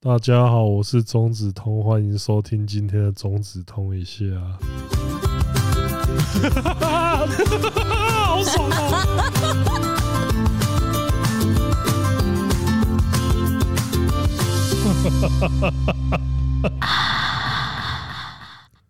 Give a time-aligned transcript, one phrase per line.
[0.00, 4.22] 大家好，我是中子通，欢迎收听今天的中子通一下。
[7.84, 8.70] 好爽
[16.78, 16.86] 啊！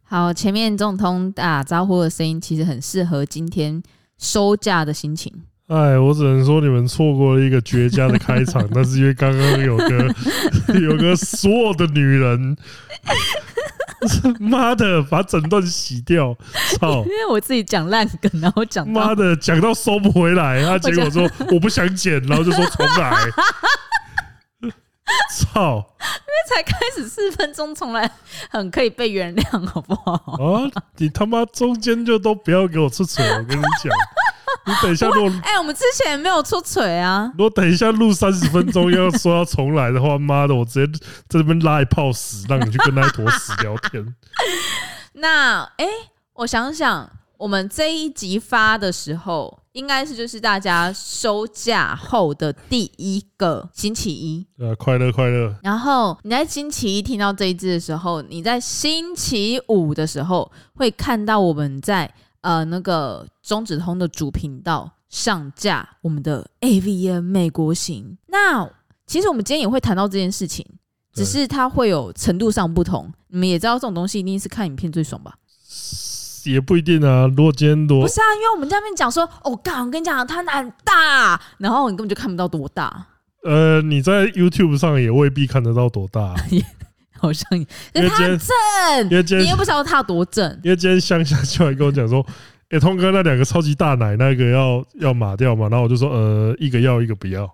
[0.04, 3.82] 好，前面中通打招呼的声音，其实很适合今天
[4.18, 5.32] 收假的心情。
[5.68, 10.14] 哎，我只能说你们错过了一个绝佳的开场， 那是因为刚刚有个
[10.80, 12.56] 有个所有的女人，
[14.40, 16.34] 妈的把整段洗掉，
[16.78, 17.04] 操！
[17.04, 23.14] 因为我自己讲烂梗，然后讲妈的讲到收不回来，他结果说我不想剪，然后就说重来，
[25.30, 25.84] 操！
[26.00, 28.10] 因为才开始四分钟，从来
[28.48, 30.12] 很可以被原谅，好不好？
[30.42, 30.64] 啊，
[30.96, 33.92] 你他妈中间就都不要给我出丑，我跟你讲。
[34.68, 37.32] 你等一下录，哎、欸，我们之前也没有出锤啊。
[37.38, 40.92] 如果等一下录三十分钟，要说要重来的话，妈的，我直接
[41.26, 44.14] 在这边拉一泡屎，让你去跟那一坨屎聊天。
[45.14, 45.90] 那，哎、欸，
[46.34, 54.46] 我想想，我们这一集发的时候，应该是就是大家收假后的第一个星期一。
[54.58, 55.56] 呃啊，快乐快乐。
[55.62, 62.12] 然后你在星期一听到这一支的时候，你在星期五的时候会看到我们在。
[62.48, 68.16] 呃，那个中指通的主频道上架我们的 AVN 美国行。
[68.28, 68.66] 那
[69.06, 70.64] 其实我们今天也会谈到这件事情，
[71.12, 73.12] 只是它会有程度上不同。
[73.26, 75.34] 你们也知道，这种东西一定是看影片最爽吧？
[76.46, 77.26] 也不一定啊。
[77.36, 83.08] 如果今天多不是啊，因为我们那边讲说，哦，刚我跟你讲，它很大，然后你根本就看不到多大。
[83.44, 86.34] 呃，你在 YouTube 上也未必看得到多大。
[87.18, 88.38] 好像，因为他正，
[89.10, 90.50] 因为今天你又不知道他多正。
[90.62, 92.24] 因为今天乡下就来跟我讲说，
[92.70, 95.68] 哎、欸，通哥那两个超级大奶那个要要码掉嘛？
[95.68, 97.52] 然后我就说，呃，一个要，一个不要。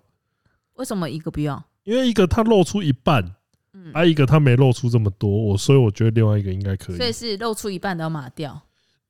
[0.75, 1.63] 为什么一个不要？
[1.85, 3.25] 因为一个它露出一半，
[3.73, 6.97] 嗯，啊，一个它没露出这么多，我所以我觉得另外一个应该可以。
[6.97, 8.61] 所以是露出一半都要码掉。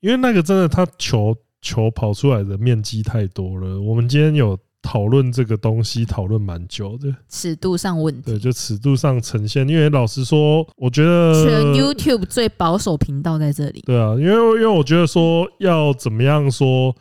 [0.01, 3.81] 因为那个真的，它球球跑出来的面积太多了。
[3.81, 4.59] 我们今天有。
[4.85, 9.67] 讨论这个东西讨论蛮久的，尺度上问题，对，就尺度上呈现。
[9.67, 13.83] 因为老实说，我觉得全 YouTube 最保守频道在这里。
[13.87, 16.95] 对啊，因为因为我觉得说要怎么样说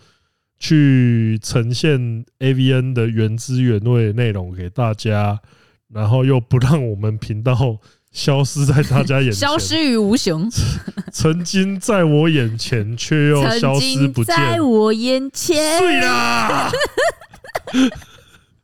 [0.58, 5.38] 去呈现 AVN 的原汁原味的内容给大家，
[5.92, 7.54] 然后又不让我们频道
[8.14, 10.50] 消失在大家眼前，消失于无形。
[11.12, 15.80] 曾经在我眼前，却又消失不见，在我眼前。
[15.80, 16.72] 对啦。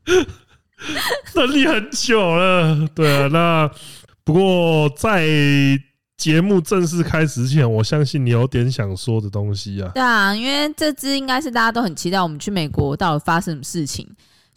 [1.34, 3.28] 等你很久了，对啊。
[3.28, 3.70] 那
[4.24, 5.28] 不过在
[6.18, 9.92] 节目正式开始之前，我相信你有点想说的东西啊。
[9.94, 14.08] 对啊，因为这支应该是大家都很期待我们去美国到底发生什么事情。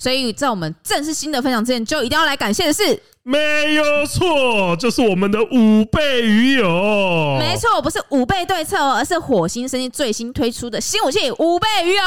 [0.03, 7.39] 所以在我们正式新的分享之前，就一定要来感谢的是，没有错，就是我们的五倍鱼油。
[7.39, 12.03] 没错，不是五倍对策，而是火星生意最新推出的新武器——五倍鱼油，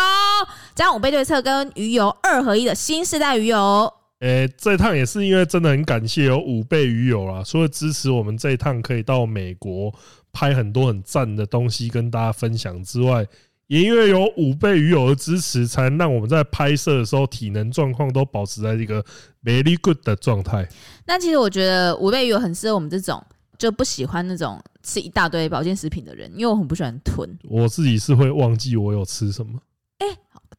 [0.75, 3.89] 加上五倍对策跟鱼油二合一的新世代鱼油。
[4.19, 9.93] 诶，这一趟也是因为真的很感谢有五倍鱼油啦，所以支持我们这一趟可以到美国
[10.33, 13.25] 拍很多很赞的东西跟大家分享之外。
[13.67, 19.03] 也因为有五倍鱼友的支持，才能让我们在拍摄的时候体能状况都保持在一个
[19.43, 20.67] very good 的状态。
[21.07, 23.23] 那其实我觉得五倍鱼友很适合我们这种
[23.57, 27.27] 就不喜欢那种吃一大堆保健食品的人，因为我很不喜欢吞。
[27.43, 29.53] 我自己是会忘记我有吃什么。
[29.97, 30.05] 哎，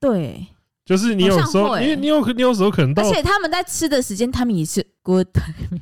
[0.01, 0.45] 对，
[0.85, 5.81] 就是你有时候，因为你有你有时候可能到，而且他们在吃的时间，他们也是 good timing，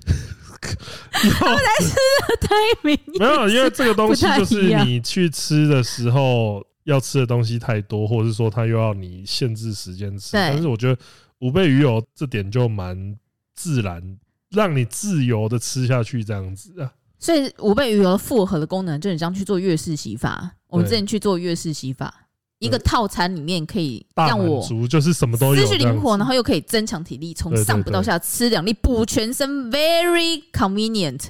[1.39, 6.63] 他们在吃的 timing 没有，因为这个东西就是你去吃的时候。
[6.85, 11.01] 要吃的东西太多，或者是说他又要你限制时间吃，但是我觉得
[11.41, 13.17] 五倍鱼油这点就蛮
[13.55, 14.19] 自然，
[14.51, 16.93] 让你自由的吃下去这样子啊。
[17.19, 22.13] 所以五倍鱼油复合的功能，就你像去做月式洗发，我们之前去做月式洗发，
[22.59, 31.29] 一个套餐里面可以让我足，就是什么都有，思绪灵活，然后又可以增强体力，从上不到下吃两粒补全身，very convenient。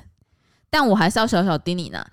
[0.69, 2.05] 但我还是要小小叮咛呢。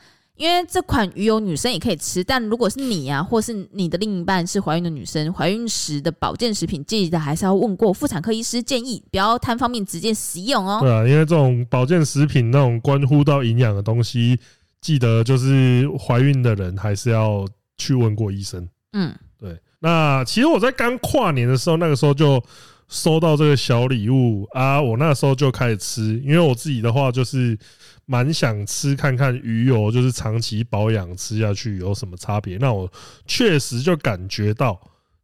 [0.41, 10.79] 因为这款鱼油女生也可以吃，但如果是你啊，或是你的另一半是怀孕的女生，怀孕时的保健食品，记得还是要问过妇产科医师建议，不要贪方便直接食用哦。
[10.81, 14.39] 对啊，因为这种保健食品那种关乎到营养的东西，
[14.81, 17.45] 记得就是怀孕的人还是要
[17.77, 18.67] 去问过医生。
[18.93, 19.55] 嗯，对。
[19.77, 22.43] 那其实我在刚跨年的时候，那个时候就
[22.87, 27.55] 收到这个小礼物啊，我那时候就开始吃，因为我自己的话就是。
[28.11, 32.57] 蛮想吃看看鱼油，就是长期保养吃下去有什么差别？
[32.57, 32.91] 那我
[33.25, 34.77] 确实就感觉到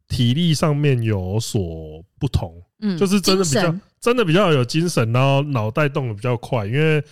[0.08, 6.66] 体力上面有所不同，嗯，就是真的比较真的比较有精神，然后脑袋动的比较快。
[6.66, 7.04] 因为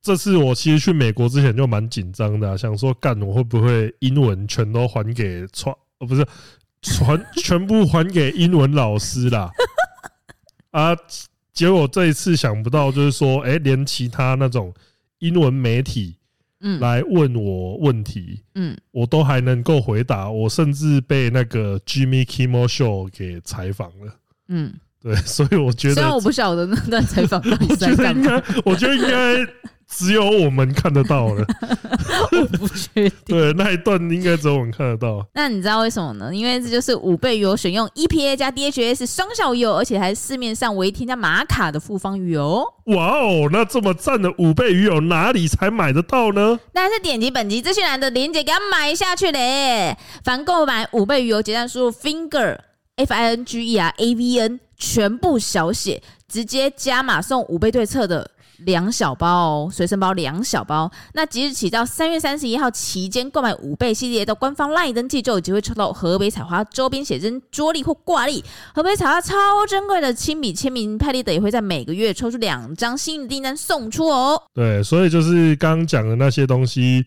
[0.00, 6.24] 这次我其实去美国之前就蛮紧张的，想说干我会不会英文全都还给传，呃不是
[6.82, 9.50] 传全部还给英文老师啦
[10.70, 10.96] 啊！
[11.52, 14.72] 结果这一次想不到，就是说，哎，连其他那种。
[15.20, 16.16] 英文媒体，
[16.60, 24.14] 嗯，来问我问题，嗯，我都还能够回答，我甚至被那个 Jimmy Kimmel Show 给采访了，
[24.48, 29.46] 嗯，对， 所以我觉得，虽然我不晓得那段采访到底在干嘛，我觉得应该。
[29.92, 31.44] 只有我们看得到了，
[32.30, 33.12] 我不确定。
[33.26, 35.26] 对，那一段应该只有我们看得到。
[35.34, 36.32] 那你知道为什么呢？
[36.32, 42.64] 因为这就是五倍鱼油选用 EPA 加 DHA 是双效鱼油，而且还是市面上唯一添加玛卡的复方鱼油。
[42.84, 46.60] 哇哦，那这么赞的五倍鱼油哪里才买得到呢？
[46.72, 49.96] 那还是点击本集资讯栏的链接给它买下去嘞。
[50.22, 52.56] 凡购买五倍鱼油，结账输入 finger
[52.94, 58.28] f i n g e r a v n 全部小写，直接加码送五倍对策的。
[58.66, 60.92] 两小包哦，随身包两小包。
[61.14, 68.44] 那即日起到三月三十一号期间，购买五倍系列的官方 LINE 登记，就有机会抽到河北采花周边写真桌历或挂历。
[68.74, 69.34] 河北采花超
[69.66, 74.38] 珍贵的亲笔签名派立得，也会在每个月抽出两张新的订单送出哦。
[74.52, 77.02] 对，所以就是刚刚讲的那些东西，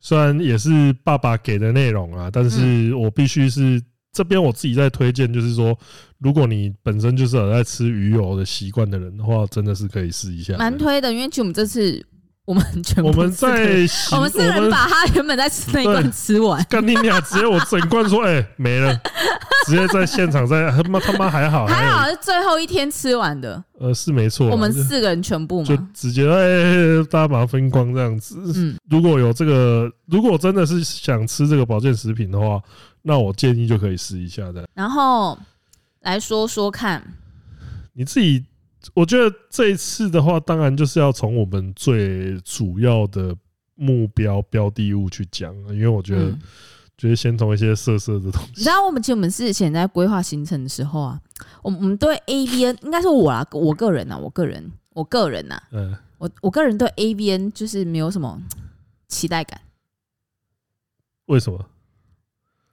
[0.00, 3.78] 虽然也是爸爸给的内容啊，但是我必须是。
[4.14, 5.76] 这边我自己在推荐，就是说，
[6.18, 10.56] 如果你本身就是有在吃鱼油的习惯的人的话，真的是可以试一下。
[10.56, 12.06] 蛮推的，因为其实我们这次
[12.46, 13.48] 我们全部我们在
[14.12, 18.94] 我们四个人把他原本在吃那一罐吃完，干你俩直接我整罐说 哎、欸、没了，
[19.66, 28.36] 直接在现场在 他妈他妈还好还好是最后一天吃完的，呃是没错，我们四个人全部嘛就直接哎大家把它分光这样子。
[28.54, 32.60] 嗯，如果有这个，如果真的是想吃这个保健食品的话。
[33.06, 34.66] 那我建议就可以试一下的。
[34.72, 35.38] 然后
[36.00, 37.14] 来说说看，
[37.92, 38.42] 你自己，
[38.94, 43.36] 我觉得这一次的话，当然就是要从我们最主要的
[43.74, 46.36] 目标标的物去讲，因为我觉得，
[46.96, 48.52] 就是先从一些色色的东西。
[48.56, 51.20] 你知道，我们其实我们之前在规划行程的时候啊，
[51.62, 58.40] 我我们对 AVN 应该是我啊，我个人啊，我个人，我个人呐，嗯，我我个人对 AVN 就是没有什么
[59.08, 59.60] 期待感。
[61.26, 61.66] 为什么？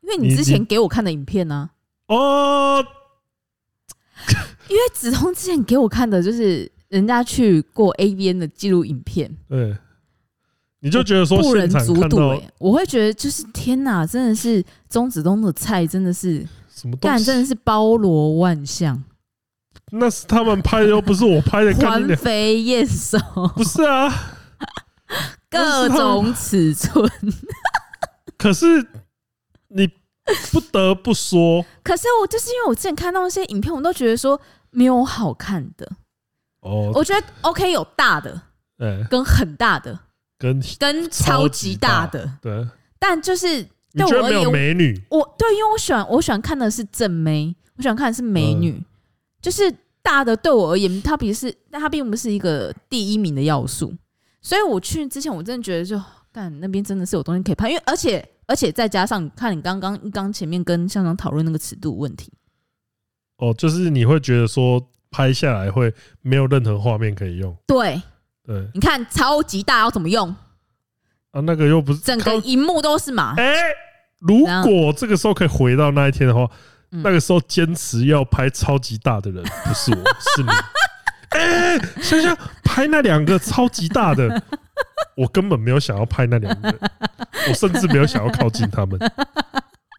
[0.02, 1.70] 因为你之前给我看的影片呢？
[2.08, 2.84] 哦，
[4.68, 9.78] 因为子通之前给我看的就是人家去过 AVN 的记录影片，对，
[10.80, 19.02] 你就觉得说不忍卒睹哎，我会觉得就是天哪，真的是钟子东的菜，真的是什么干，真的是包罗万象。
[19.94, 21.74] 那是他们拍的，又不是我拍的。
[21.76, 23.18] 环肥燕瘦，
[23.56, 24.14] 不是啊，
[25.50, 27.10] 各种尺寸，
[28.38, 28.86] 可是。
[29.74, 29.90] 你
[30.52, 34.40] 不得不说， 可是我就是因为我之前看到那些影片，我都觉得说
[34.70, 35.90] 没有好看的。
[36.62, 38.42] 哦，我觉得 OK 有大的，
[38.78, 40.00] 对，跟很大的，
[40.38, 42.68] 跟跟超级大的，对。
[43.00, 43.64] 但就是
[43.94, 48.84] 对我而言，美女，我对，因为我喜欢我喜欢看的是正妹，我喜欢看的是美女，
[49.42, 49.74] 就是
[50.04, 53.92] 大的对我而言，它不是，但它并不是一个第一名的要素。
[54.42, 56.00] 所以我去之前，我真的觉得就
[56.32, 58.24] 但那边真的是有东西可以拍，因为而且。
[58.52, 62.30] 而且再加上，看你刚刚刚前面跟校长讨论那个尺度问题，
[63.38, 68.02] 哦，就是你会觉得说拍下来会没有任何画面可以用，对
[68.46, 70.36] 对，你看超级大要怎么用
[71.32, 71.40] 啊？
[71.40, 73.36] 那个又不是整个荧幕都是嘛？
[73.38, 73.56] 哎，
[74.20, 76.46] 如果这个时候可以回到那一天的话，
[76.90, 80.04] 那个时候坚持要拍超级大的人 不是我，
[80.36, 80.50] 是你。
[81.30, 84.44] 哎，想想拍那两个超级大的。
[85.18, 86.80] 我根本没有想要拍那两个人，
[87.50, 89.00] 我甚至没有想要靠近他们。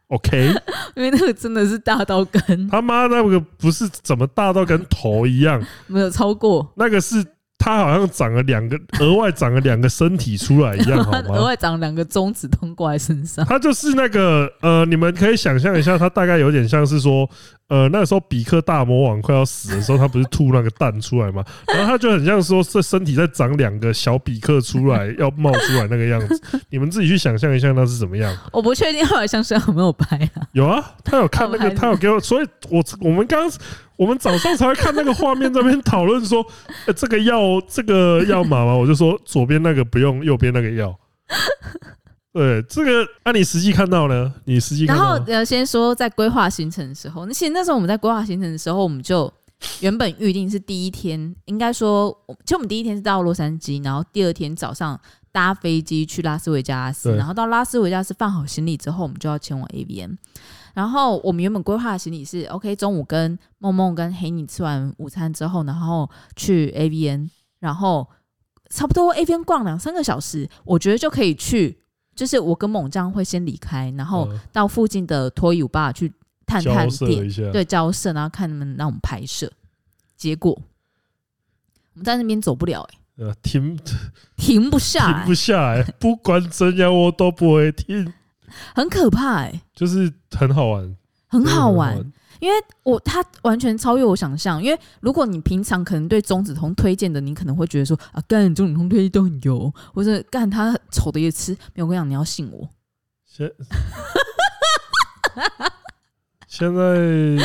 [0.08, 0.48] OK，
[0.94, 6.70] 因为那个真的是大到跟他妈那个不是怎么大到跟头一样，没有超过。
[6.76, 7.24] 那个是
[7.62, 11.20] 他好像长了两个额外长了两个身体出来一样， 好吗？
[11.28, 13.46] 额外长了两个中指通过在身上。
[13.46, 17.28] 他就是那个呃，你们可以想象一下，他大概有点像是说，
[17.68, 21.44] 呃，那个时候比克大魔王快要死的时候，他不是吐那个蛋出来吗？
[21.72, 26.42] 然后他就很像说，这身体在长两个小比克出来，要冒出来那个样子。
[26.68, 28.36] 你们自己去想象一下，那是怎么样？
[28.50, 30.42] 我不确定后来香香有没有拍啊？
[30.50, 33.48] 有啊，他有看那个，他有给我，所以我我们刚。
[34.02, 36.44] 我们早上才会看那个画面，这边讨论说，
[36.86, 38.74] 欸， 这个要这个要码吗？
[38.74, 40.92] 我就说左边那个不用，右边那个要。
[42.34, 44.34] 对，这个那你实际看到呢？
[44.46, 49.32] 你实际然后呃，先说在规划行程的时候，那其实那时候我们在规划行程的时候，我们就
[49.80, 52.10] 原本预定是第一天，应该说，
[52.44, 54.98] 其实我们第一天是到洛杉矶，然后第二天早上
[55.30, 60.16] 搭飞机去拉斯维加斯，然后到拉斯维加斯放好行李之后，我们就要前往 AVN。
[60.74, 67.28] 然后我们原本规划的行李是，OK，中午跟梦梦跟黑妮吃完午餐之后，然后去 AVN，
[67.60, 68.08] 然后
[68.70, 71.78] 差不多 AVN 逛两三个小时，我觉得就可以去，
[72.14, 76.12] 就是我跟猛将会先离开，然后到附近的脱衣舞吧去
[76.46, 79.52] 探探店，对，交涉，然后看他们让我们拍摄。
[80.16, 80.52] 结果
[81.94, 83.78] 我们在那边走不了，欸，呃，停
[84.36, 88.12] 停不下来，停不下来，不管怎样我都不会停。
[88.74, 90.96] 很可怕哎、欸，就是很好玩，
[91.28, 91.96] 很好玩，
[92.40, 94.62] 因为我他完全超越我想象。
[94.62, 101.52] 因为如果你平常可能对钟子通推荐的，你可能会觉得说啊，干中子通推荐都很油，或者干他丑的也吃。
[101.74, 102.68] 没有，我跟你讲，你要信我。
[103.24, 103.50] 现
[106.46, 106.82] 现在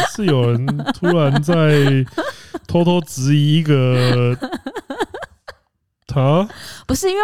[0.10, 2.06] 是有人突然在
[2.68, 4.38] 偷偷质疑一个
[6.06, 6.46] 他，
[6.86, 7.22] 不是因为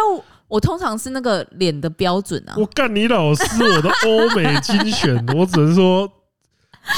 [0.54, 0.60] 我。
[0.64, 2.54] 通常是那个脸的标准啊！
[2.56, 6.10] 我干你老师，我的欧美精选，我只能说，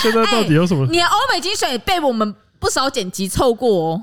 [0.03, 0.87] 现在到底有什么？
[0.87, 4.03] 你的欧美精选也被我们不少剪辑凑过哦。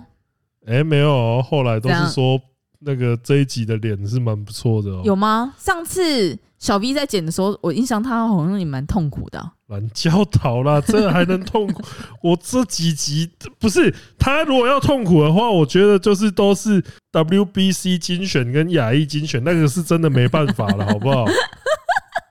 [0.67, 2.39] 哎，没有哦，后来都是说
[2.85, 5.01] 那个这一集的脸是蛮不错的哦。
[5.03, 5.53] 有吗？
[5.57, 6.37] 上次。
[6.59, 9.51] 小 V 在剪的时候，我印象他好像也蛮痛苦的、啊。
[9.67, 11.83] 蛮焦头啦，这还能痛苦？
[12.23, 21.25] 我这几集不是他如果要痛苦的话，我觉得就是都是 WBC 精选跟亚裔精选，那个是真的没办法了，好不好？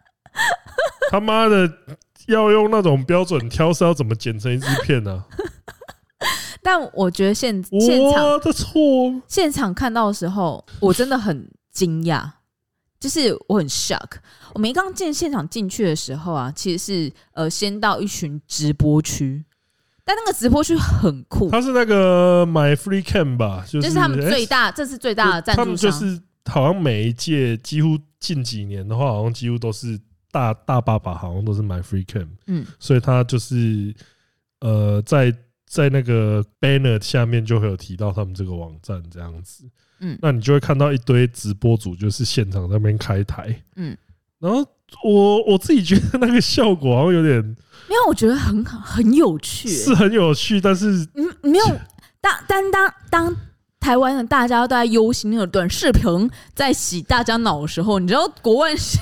[1.12, 1.70] 他妈的
[2.26, 5.26] 要用那种标准挑，是要怎么剪成一支片呢、啊？
[6.62, 8.72] 但我觉得现现场我的错，
[9.26, 12.30] 现场看到的时候，我真的很惊讶。
[13.00, 14.08] 就是我很 shock，
[14.54, 19.44] 我们一刚进现场进去的时候啊，其实是呃先到一群直播区，
[20.04, 29.98] 但那个直播区很酷，它是那个 My Free Cam 吧，就是、就是他们最大，欸、这是最大的赞助商，他们就是好像每一届几乎近几年的话，好像几乎都是
[30.30, 33.92] 大大爸爸，好像都是 My Free Cam，嗯，所以他就是
[34.60, 35.34] 呃在
[35.72, 39.64] 在那个 banner 下面就会有提到他们这个网站这样子。
[40.00, 43.96] 嗯，那你就会看到一堆直播主，就是现场在那边开台，嗯，
[44.38, 44.58] 然后
[45.02, 47.42] 我我自己觉得那个效果好像有点，
[47.88, 51.64] 没有，我觉得很好，很有趣，是很有趣，但是嗯，没有
[52.20, 53.36] 当当当当
[53.80, 58.98] 台湾的大家都在忧心那个短视频在洗大家脑的时候，你知道国外是。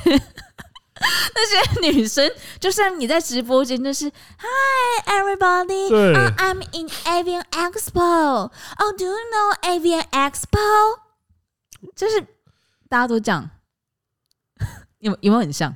[1.34, 8.50] 那些女生，就像你在直播间，就是 Hi everybody， 对、uh, I'm in Avian Expo。
[8.78, 10.58] Oh, do you know Avian Expo？
[11.96, 12.20] 就是
[12.88, 13.48] 大家都讲，
[15.00, 15.74] 有有没有很像？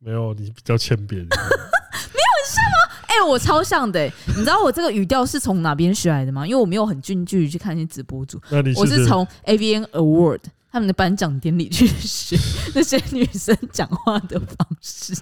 [0.00, 1.20] 没有，你比较欠扁。
[1.20, 2.96] 没有很像吗？
[3.06, 4.12] 哎、欸，我超像的、欸。
[4.26, 6.44] 你知道我这个语调是从哪边学来的吗？
[6.44, 10.40] 因为我没有很近距离去看那些直播主，那你是我是从 Avian Award。
[10.72, 12.38] 他们的颁奖典礼去学
[12.74, 15.14] 那些女生讲话的方式。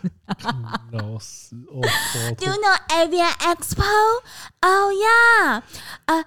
[0.93, 1.81] 老师哦。
[2.37, 3.85] Do you know AVN Expo?
[4.61, 5.63] Oh yeah.
[6.07, 6.25] Uh,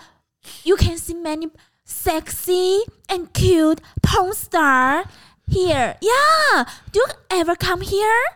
[0.64, 1.52] you can see many
[1.86, 5.06] sexy and cute porn star
[5.48, 5.98] here.
[6.02, 6.66] Yeah.
[6.92, 8.36] Do you ever come here?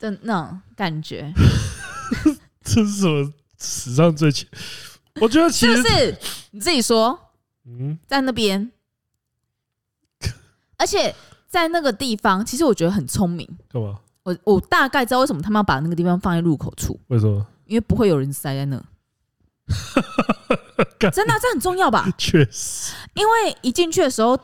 [0.00, 1.32] 的那种感觉。
[2.64, 4.48] 这是什么史上最前。
[5.20, 6.18] 我觉得其实是是
[6.50, 7.18] 你自己说。
[7.66, 8.72] 嗯，在那边。
[10.84, 11.14] 而且
[11.48, 13.48] 在那个地方，其实我觉得很聪明。
[13.72, 13.98] 干嘛？
[14.22, 17.00] 我我大概知道为什么他们要把那个地方放在入口处。
[17.08, 17.46] 为什么？
[17.64, 18.76] 因为不会有人塞在那。
[21.10, 22.06] 真的、啊，这很重要吧？
[22.18, 22.92] 确实。
[23.14, 24.38] 因为一进去的时候，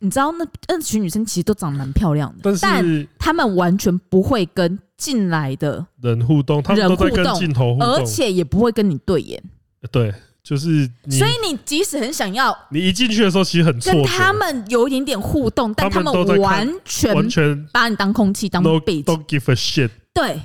[0.00, 9.42] 你知道那那群女生其实都长得蛮漂亮的，但是他们完全不会跟进来的人互动，他们都在跟镜头互动，而且也不会跟你对眼。
[9.90, 10.12] 对。
[10.48, 20.40] 就是，所以你即使很想要，你一进去的时候其实很错，跟他们有一点点互动，但他们完全完全把你当空气当背景，Don't give a shit，对，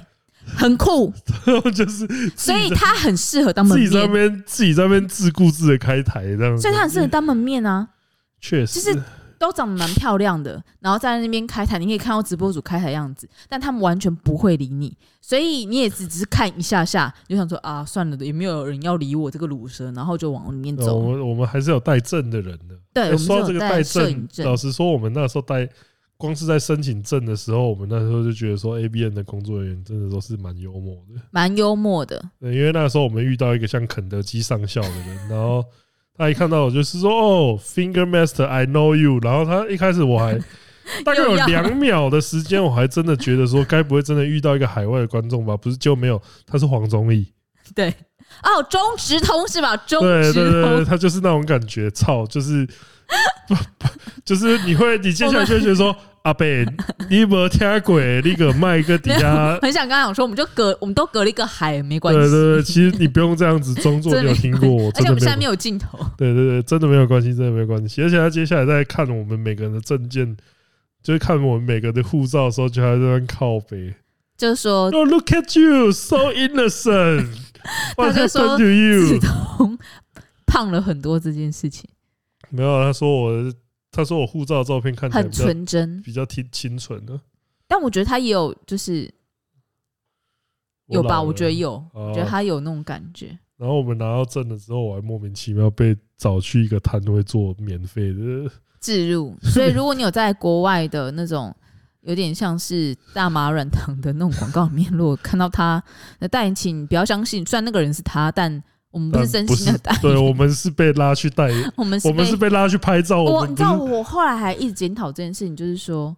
[0.46, 1.14] 很酷，
[1.74, 2.06] 就是，
[2.36, 7.88] 所以他很适合当门面，自己在那边自己在那边自顾自的开台这样，所以他很适合当门面啊。
[8.42, 8.82] 确实。
[8.82, 9.02] 就是
[9.44, 20.98] 都长得蛮漂亮的，然后在那边开台，你可以看到直播主开台的样子，但他们完全不会理你，所以你也只只是看一下下，就想说啊，算了的，也没有人要理我这个鲁蛇，然后就往里面走。
[20.98, 22.76] 我们我们还是有带证的人的。
[22.94, 25.68] 对，说到这个带证，证，老实说，我们那时候带，
[26.16, 32.24] 光是在申请证的时候，我们那时候就觉得说，ABN 的工作人员真的都是蛮幽默的，蛮幽默的。
[32.40, 35.66] 对，因为那时候我们遇到一个像肯德基上校的人，然后。
[36.18, 39.20] 他一看到我就是说哦，Finger Master，I know you。
[39.22, 40.38] 然后他一开始我还
[41.04, 45.58] 大概有两秒的时间，我还真的觉得说，该不会真的遇到一个海外的观众吧？
[45.58, 46.22] 不是就没有？
[46.46, 47.34] 他是黄宗义。
[47.74, 47.90] 对，
[48.44, 49.76] 哦，中直通是吧？
[49.78, 52.68] 中直通，对对对，他就是那种感觉，操，就是
[54.24, 55.96] 就是你会，你接下来就会觉得说。
[56.24, 56.46] 阿伯，
[57.10, 59.60] 你有没有听过那个卖个底下？
[59.62, 62.20] 很想跟他讲说，我们就隔，我们都隔了一个海，没关系。
[62.22, 66.00] 对对对，其实你不用这样子装作 没有听过，而且我们现在没有镜头。
[66.18, 68.02] 对对对，真的没有关系，真的没有关系。
[68.02, 70.38] 而且他接下来在看我们每个人的证件，
[71.04, 73.94] 就是看我们每个人的护照的时候，就还在那边靠背，
[74.38, 77.28] 就是说，Oh look at you, so innocent。
[77.98, 79.78] 他就说子彤
[80.46, 81.90] 胖了很多这件事情。
[82.50, 83.54] 没有，他说我。
[83.94, 87.22] 他说我护照的照片看起来很纯真，比较清清纯的。
[87.68, 89.08] 但我觉得他也有，就是
[90.88, 91.22] 有吧？
[91.22, 93.38] 我觉得有，我觉得他有那种感觉。
[93.56, 99.38] 然后我们拿到证了之后，我还莫名其妙被找去一个摊位做免费的置入。
[99.44, 101.56] 所以如果你有在国外的那种
[102.02, 105.82] 有点像是大麻软糖的那种广告里面，如果看到他，
[106.18, 108.64] 那但请不要相信，虽然那个人是他，但。
[108.94, 113.24] 我们不是真心的带，对，我们是被拉去带，我们我们是被拉去拍照。
[113.24, 116.16] 我你知道，我后来还一直检讨这件事情，就是说，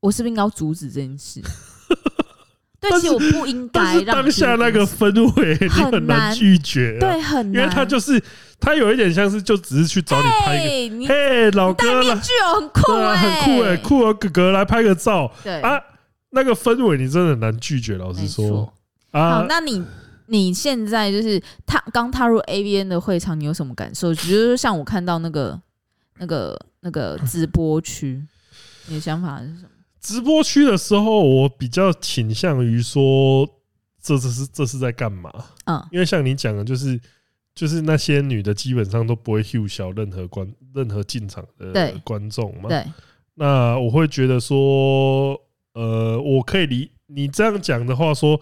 [0.00, 1.40] 我是不是应该要阻止这件事？
[2.80, 8.20] 对，其实我不应该让当下那个氛围，你很难拒绝，对，很难，因为他就是
[8.58, 15.80] 他有一点像是就只是去找你拍一个，嘿，老哥，戴面具哦，很酷哎，很酷哎，酷儿哥哥来拍个照，对啊，
[16.30, 18.74] 那个氛围你真的很难拒绝，老实说
[19.12, 19.84] 啊，好，那你。
[20.32, 24.14] 你现在就是他刚踏入 ABN 的会场，你有什么感受？
[24.14, 25.60] 比如说像我看到那个、
[26.16, 28.26] 那个、那个直播区，
[28.86, 29.68] 你的想法是什么？
[30.00, 33.46] 直播区的时候，我比较倾向于说，
[34.02, 35.30] 这这是这是在干嘛？
[35.66, 36.98] 嗯，因为像你讲的，就是
[37.54, 42.70] 就是那些女的基本上都不会 h 小任何观任何进场的观众嘛。
[42.70, 42.82] 对，
[43.34, 45.38] 那我会觉得说，
[45.74, 48.40] 呃，我可以理你这样讲的话说。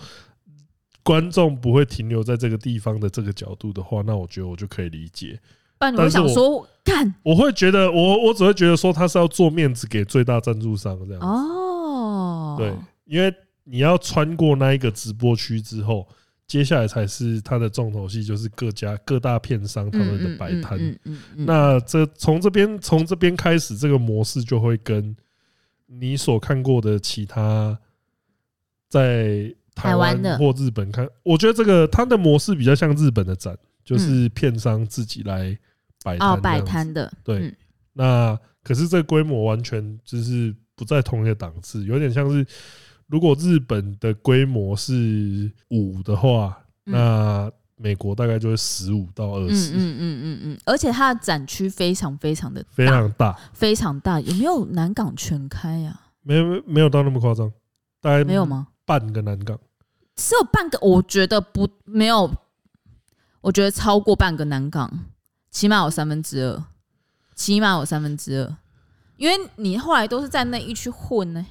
[1.03, 5.41] 观众不会停留在这个地方的这个角度的话，那我觉得我就可以理解。
[5.79, 11.27] 但我想说，干，我会觉得，我我只会觉得说他是要做面子给最大赞助商这样子。
[11.27, 12.75] 哦，对，
[13.07, 13.35] 因为
[13.65, 16.07] 你要穿过那一个直播区之后，
[16.47, 20.79] 接下来才是他的重头戏，就是各家各大片商他们的摆摊。
[21.35, 25.17] 那这从这边从这边开始，这个模式就会跟
[25.87, 27.79] 你所看过的其他
[28.89, 29.55] 在。
[29.81, 35.57] 台湾的或日本看，我觉得这个它的模式比较像日本的展，就是片商自己来
[36.05, 37.13] 摆摊哦，摆摊的。
[37.25, 37.55] 对，
[37.93, 42.47] 那可是这个规模完全就是不在同一个档次，有点像是
[43.07, 49.73] 如果日本的规模是五的话，那美国大概就是十五到二十。
[49.73, 54.21] 嗯嗯嗯嗯嗯，而且它的展区非常非常的非常大，非常大。
[54.21, 55.99] 有没有南港全开呀？
[56.23, 57.51] 没有，没有到那么夸张，
[58.01, 58.69] 大概没有吗？
[58.85, 59.59] 半个南港。
[60.17, 62.31] 只有半个，我觉得不没有，
[63.41, 65.07] 我觉得超过半个南港，
[65.51, 66.65] 起码有三分之二，
[67.35, 68.57] 起码有三分之二，
[69.17, 71.47] 因为你后来都是在那一区混呢、欸，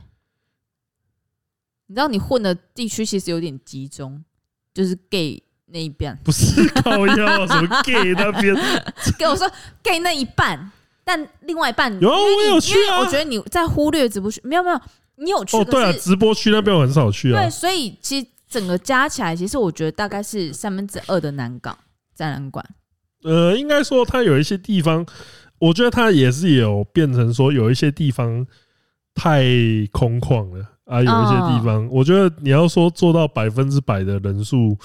[1.87, 4.23] 你知道你混的地区其实有点集中，
[4.71, 8.55] 就是 gay 那一边，不是靠腰什么 gay 那边，
[9.17, 9.49] 给我说
[9.81, 10.71] gay 那一半，
[11.03, 14.79] 但另外一半有我有去啊，我觉得你在忽略直播区，没有没有，
[15.15, 15.65] 你有去哦？
[15.65, 18.27] 对啊，直播区那边我很少去啊，对，所以其实。
[18.49, 21.77] 整个加起来，其实我觉得大概是三分之二的南港
[22.15, 22.65] 展览馆。
[23.23, 25.05] 呃，应该说它有一些地方，
[25.59, 28.45] 我觉得它也是有变成说有一些地方
[29.13, 29.43] 太
[29.91, 30.97] 空旷了啊。
[30.97, 34.75] 有一些地方，我觉得你要说做到百分之百的人数，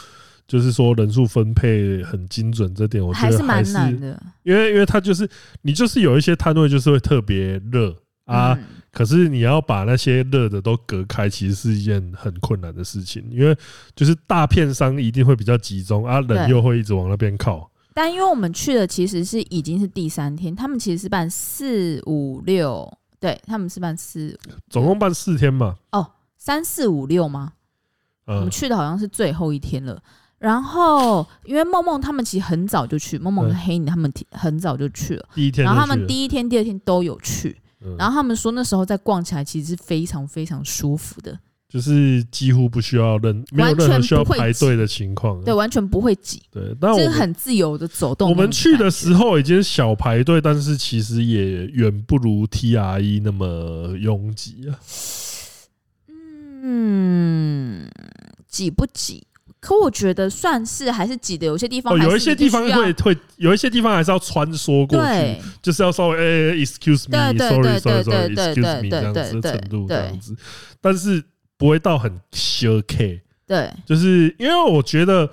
[0.47, 4.23] 就是说人数分配很精准，这点我觉得还是蛮难的。
[4.43, 5.27] 因为，因为它就是
[5.63, 7.97] 你就是有一些摊位就是会特别热
[8.27, 8.59] 啊。
[8.95, 13.55] 可是你要把那些热的都隔开，其实是一件很困难的事情，因为
[13.97, 17.69] 就是大片商一定会比较集中啊，冷又会一直往那边靠。
[17.93, 24.39] 但因为我们去的其实是已经是第三天，他们其实是办四五六，对，他们是办四，
[24.71, 25.77] 总共办四天嘛？
[25.93, 27.53] 哦，三四五六吗？
[28.27, 30.01] 我们去的好像是最后一天了。
[30.39, 35.29] 然后因为梦梦他们其实很早就去，梦梦跟黑你他们很早就去了。
[35.35, 37.57] 第一天，然后他们第一天、第二天都有去。
[37.85, 46.43] 嗯、然后他们说那时候在逛起来其实是非常非常舒服的，就是几乎不需要任没有任何需要排队的情况，对，完全不会挤。
[46.51, 48.31] 对，但我就是很自由的走动。
[48.31, 54.79] 我们去的时候已经小排队，但是其实也远不如 TRE 那么拥挤啊。
[56.63, 57.87] 嗯，
[58.49, 59.27] 挤不挤？
[59.65, 70.37] 可我觉得算是还是挤的，有些地方哦，有一些地方会会有一些地方还是要穿梭过去，就是要稍微哎，excuse me，sorry，sorry，sorry，excuse me 这样子的程度这样子，
[70.83, 71.25] 但是
[71.57, 73.21] 不会到很 shocking。
[73.47, 75.29] 对，就是因为我觉得，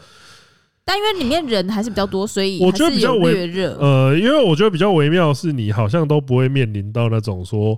[0.86, 3.78] 但因为里面人还是比较多，所以我觉得比较微热。
[3.82, 7.78] 呃，因为我觉得比较微妙的是，你好像都不会面临到那种说。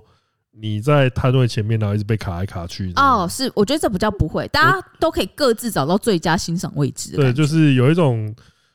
[0.56, 2.92] 你在摊位前面，然后一直被卡来卡去。
[2.94, 7.16] 哦，是，我觉得这比较不会，大家都可以各自找到最佳欣赏位置。
[7.16, 8.32] 对，就是有一种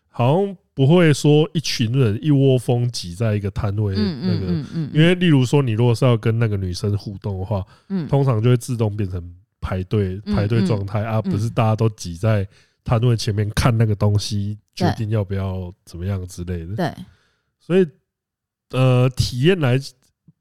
[0.10, 4.64] 好像不会说一群人一窝蜂挤在一个摊位那个，
[4.94, 7.66] 因为例如说你如果是要跟那个女生互动的话，
[8.10, 12.46] 通常就会自动变成排队排队状态啊，不是大家都挤在
[12.84, 16.76] 摊位前面看那个东西，决定要不要怎么样之类的。
[16.76, 16.94] 对，
[17.58, 17.88] 所以
[18.72, 19.80] 呃，体验来。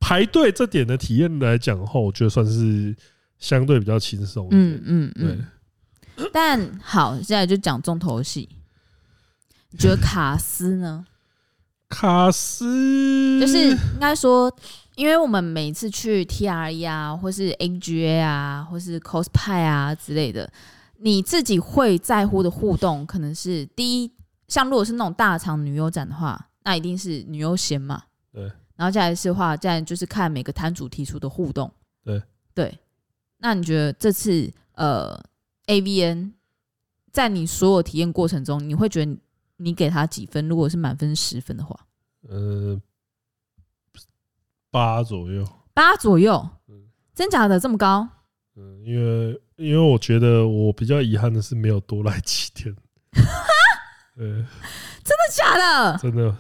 [0.01, 2.95] 排队这点的体验来讲的话，我觉得算是
[3.39, 4.63] 相对比较轻松一点。
[4.63, 5.47] 嗯嗯嗯。
[6.17, 6.29] 对。
[6.33, 8.49] 但好，现在就讲重头戏。
[9.71, 11.05] 你觉得卡斯呢？
[11.89, 14.55] 卡斯就是应该说，
[14.97, 20.51] 因为我们每次去 TRE 啊，或是 AGA 啊，或是 cosplay 啊之类的，
[20.99, 24.13] 你自己会在乎的互动，可能是第一，
[24.49, 28.03] 像如果是那种大场女优展的话，那一定是女优先嘛。
[28.79, 28.85] 对。
[28.85, 31.69] 然后接下来是话，再就是看每个摊主提出的互动。
[32.05, 32.23] 对
[32.55, 32.79] 对，
[33.39, 35.21] 那你觉得这次呃
[35.67, 36.33] ，AVN
[37.11, 39.17] 在你所有体验过程中，你会觉得
[39.57, 40.49] 你给他几分？
[40.49, 41.77] 如果是满分十分的话，
[42.29, 42.81] 呃，
[44.71, 45.45] 八左右。
[45.75, 46.49] 八左右？
[46.69, 48.09] 嗯真假的这么高？
[48.55, 52.73] 嗯，因为因为我觉得我比较遗憾的是没有多来几天。
[54.15, 54.25] 对，
[55.05, 55.99] 真的假的？
[55.99, 56.37] 真的。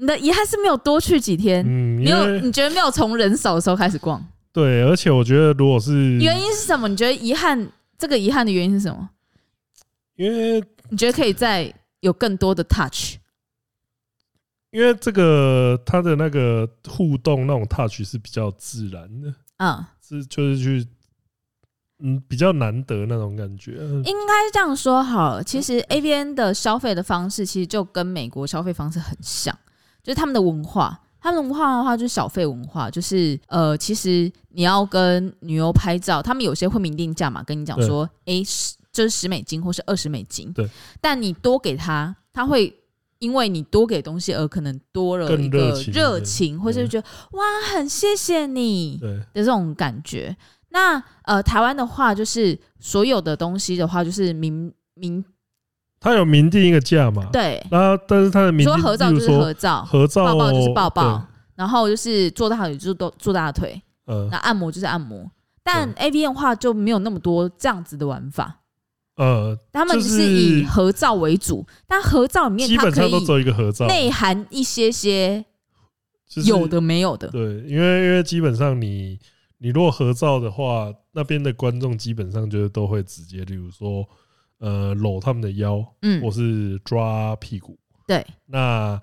[0.00, 4.26] 你的遗憾是没有多去几天，嗯，你有你觉得没有从人少的时候开始逛？
[4.50, 6.88] 对，而且我觉得如果是原因是什么？
[6.88, 9.10] 你觉得遗憾这个遗憾的原因是什么？
[10.16, 13.16] 因为你觉得可以再有更多的 touch，
[14.70, 20.88] 因为这个它的那个互动那种 touch 是比较自然的，嗯，是就是去
[22.02, 23.72] 嗯比较难得那种感觉。
[23.72, 29.56] 应该这样说好了，其实 A B N 的消费的方式其实就跟美国消费方式很像。
[30.02, 40.68] 就是他们的文化，他们的文化的话就是小费文化，就是呃，其实你要跟女优拍照，他们有些会明定价嘛，跟你讲说，哎，十就是十美金或是二十美金，对。
[41.00, 42.74] 但你多给他，他会
[43.18, 47.42] 因为你多给东西而可能多了一个热情，或是觉得哇，
[47.74, 50.36] 很谢谢你的这种感觉。
[50.70, 55.24] 那呃，台湾的话就是所有的东西的话，就是明明。
[56.00, 57.28] 他有明定一个价嘛？
[57.30, 57.62] 对。
[57.70, 65.30] 然后，但是他的明定，说合照就是合照，合照抱抱就是抱抱，然后就是坐大腿就是坐坐大腿，呃，那按摩就是按摩。
[65.62, 68.62] 但 AV 的话就没有那么多这样子的玩法。
[69.16, 75.44] 呃，他们是以合照为主，但合照里面基本上都只有一个合照，内含一些些
[76.46, 77.28] 有的没有的。
[77.28, 79.18] 对，因为因为基本上你
[79.58, 84.08] 你如果合照的话，那边的观众基本上就是都会直接，例如说。
[84.60, 89.00] 呃，搂他们的腰，嗯，或是抓屁股，对，那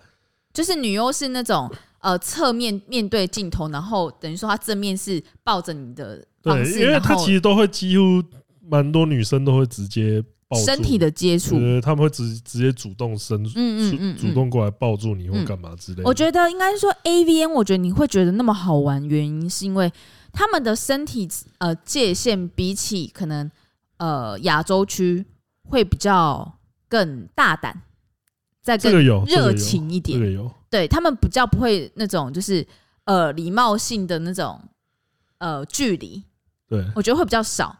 [0.53, 1.67] 就是女优是那种
[1.99, 8.23] 呃侧面面对镜头，然后等于说她正面是抱着你的方式，对，因为她其实都会几乎
[8.69, 16.03] 蛮多女生都会直接抱身体的接触，他们会直直接主动伸，嗯嗯嗯，主动过来抱住你或干嘛之类的。
[16.05, 19.91] 我觉得应该是说 AVN，我觉得你会觉得那么好玩，原因是因为
[20.31, 23.49] 他们的身体呃界限比起可能
[23.97, 25.25] 呃亚洲区。
[25.69, 27.81] 会比较更大胆，
[28.61, 28.93] 再更
[29.25, 30.19] 热情一点。
[30.69, 32.65] 对，他们比较不会那种就是
[33.05, 34.61] 呃礼貌性的那种
[35.37, 36.23] 呃距离。
[36.67, 37.75] 对，我觉得会比较少，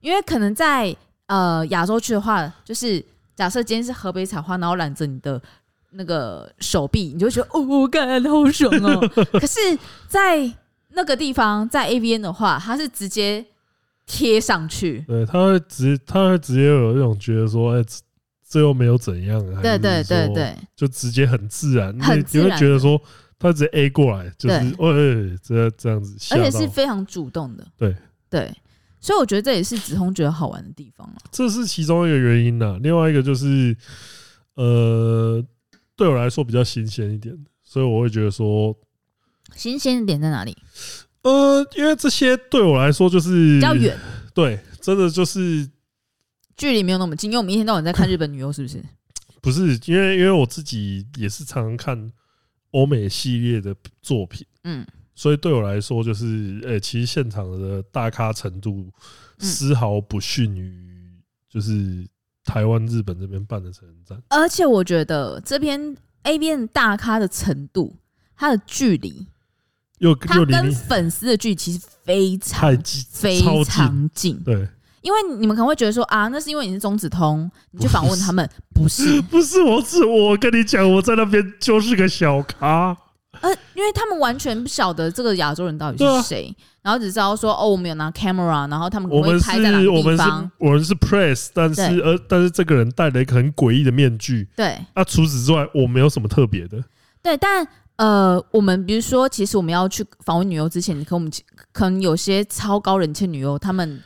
[0.00, 5.40] 因为可能在呃亚洲区的话，就是假设今天是河北采花，然后揽着你的
[5.90, 9.00] 那个手臂，你就会觉得哦，我感觉好爽哦。
[9.38, 9.58] 可是，
[10.08, 10.50] 在
[10.90, 13.46] 那个地方，在 AVN 的话，它是直接。
[14.12, 17.84] 贴上去，对，他会直，他会直接有一种觉得说，哎，
[18.48, 23.00] 这又没有怎样，对对对对，就直接很自然，你会觉得说，
[23.38, 27.94] 他直接 A 过来，就是，哎，这这样子，而且是非常主动的，对
[28.28, 28.52] 对。
[29.02, 31.16] 所以我觉得这也是子通觉得好玩的地方啊。
[31.30, 32.78] 这是其中一个原因呢。
[32.82, 33.74] 另外一个就是，
[34.56, 35.42] 呃，
[35.96, 38.76] 对我来说比较新鲜一点，所以我会觉得说，
[39.56, 40.54] 新鲜的点在哪里？
[41.22, 43.98] 呃，因为这些对我来说就是比较远，
[44.34, 45.68] 对，真的就是
[46.56, 47.30] 距离没有那么近。
[47.30, 48.82] 因为我们一天到晚在看日本女优，是不是？
[49.42, 52.12] 不是，因为因为我自己也是常常看
[52.72, 54.86] 欧美系列的作品，嗯。
[55.12, 58.90] 所以对我来说，就是呃、欸，其实现场的大咖程度
[59.38, 62.08] 丝毫不逊于就是
[62.42, 64.18] 台湾、日本这边办的成人展。
[64.30, 67.94] 而且我觉得这边 A 边大咖的程度，
[68.34, 69.26] 它的距离
[70.00, 72.76] 又它跟粉丝的距离其实非常
[73.10, 74.36] 非常近。
[74.44, 74.68] 对，
[75.00, 79.20] 因为你们可能会觉得说啊，那是因为你是中子通，你去访问他们， 不是？
[79.22, 82.96] 不是，我是我跟你讲，我在那边就是个小咖。
[83.40, 90.50] 呃，因为他们完全不晓得这个亚洲人到底是谁，然后只知道说哦，我们有拿 camera，然后他们会拍在哪个地方。
[90.58, 94.46] 我们是 press，但是呃，但是这个人戴了一个很诡异的面具。
[94.56, 96.82] 对，那除此之外，我没有什么特别的。
[97.22, 97.66] 对，但
[98.00, 101.30] 呃，我们比如说，其实我们要去访问女优之前，可我们
[101.70, 104.02] 可能有些超高人气女优，他们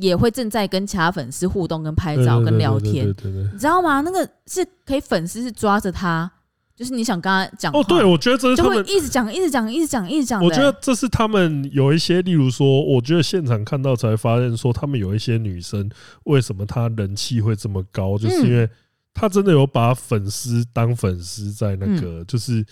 [0.00, 3.06] 也会正在跟其他粉丝互动、跟拍照、跟聊天，
[3.52, 4.00] 你知道吗？
[4.00, 6.28] 那个是可以粉丝是抓着他。
[6.74, 10.40] 就是你想跟他讲哦，对，我觉得这是他们一直讲、一直讲、一直讲、一直讲。
[10.42, 15.88] 我觉得这是他们有一些，例如说，我觉得现场看到才发现说，他们有一些女生
[16.24, 18.68] 为什么她人气会这么高，就是因为
[19.12, 22.64] 她真的有把粉丝当粉丝在那个，就是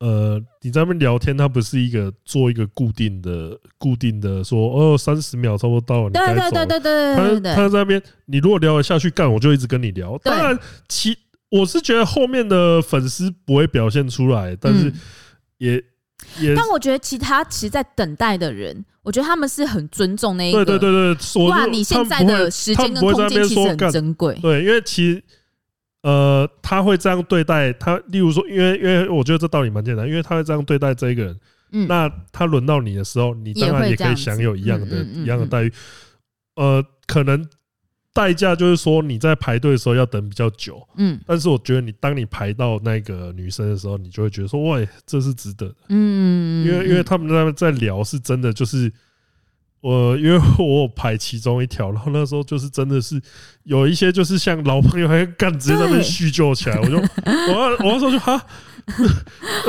[0.00, 6.56] 呃，你在那边聊天，他不是一个做一个固定的、固定的说哦，三十秒差不多到了，你该走。
[6.56, 10.18] 对对对对对，他他在那边，你如果聊得下去干，我就一直跟你聊。
[10.24, 11.16] 当然其。
[11.50, 14.92] 我是觉得后面的粉丝不会表现出来，但是
[15.58, 15.74] 也
[16.40, 16.52] 也。
[16.52, 20.64] 但我觉得其他其实，在等待的人，我觉得他们是很尊重那一个。
[20.64, 21.64] 对对对对，哇！
[21.66, 24.36] 你现在的时间跟空间其实很珍贵。
[24.42, 25.22] 对，因为其实
[26.04, 28.00] 呃，他会这样对待他。
[28.06, 31.40] 例如说，因为因为我觉得这道理蛮简单，因为他会这样对待这一个人。
[31.72, 31.88] 嗯。
[31.88, 35.72] 那他轮到你的时候，你当然也可以享有一样的一样的待遇。
[36.56, 37.44] 呃，可能。
[38.16, 48.88] 代价就是说，你在排队的时候要等比较久，嗯，但是我觉得你当你排到那个女生的时候，你就会觉得说，喂，这是值得的，嗯，因为因为他们在在聊，是真的，就是
[49.84, 53.20] 我因为我有排其中一条，然后那时候就是真的是
[53.64, 58.42] 有一些就是像老朋友还干直接在那边叙旧起来，我就我要 我那时候就哈。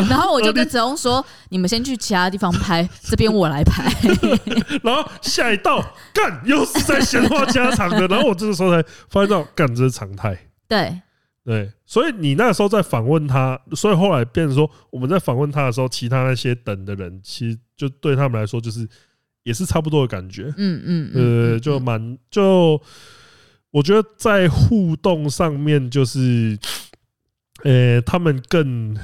[0.09, 3.91] 然后我就跟子龙说：“你们先去其他地方拍，这边我来拍。
[4.83, 10.37] ”然后下一道干又是在闲话家常的，然后我这个时候才发现到干这是常态。
[10.65, 11.01] 对
[11.43, 18.87] 对，所以你那时候在访问他，所以后来变成说我们在访问他的时候，其他那些等的人，其实就对他们来说就是
[19.45, 20.53] 也是差不多的感觉。
[20.57, 21.11] 嗯嗯，
[21.53, 22.79] 呃，就蛮就
[23.71, 26.59] 我觉得在互动上面就是。
[27.63, 28.95] 呃、欸，他们更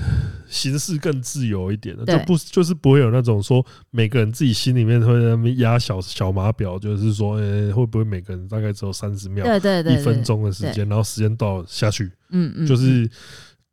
[0.48, 13.10] 形式更自由一点的，就不就是不会有那种说每个人自己心里面会压小小码表，就是说，呃、欸，会不会每个人大概只有三十秒、对对对一分钟的时间，然后时间到下去，嗯嗯，就是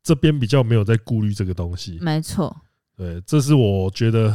[0.03, 2.57] 这边比较没有在顾虑这个东西，没错，
[2.97, 4.33] 对，这是我觉得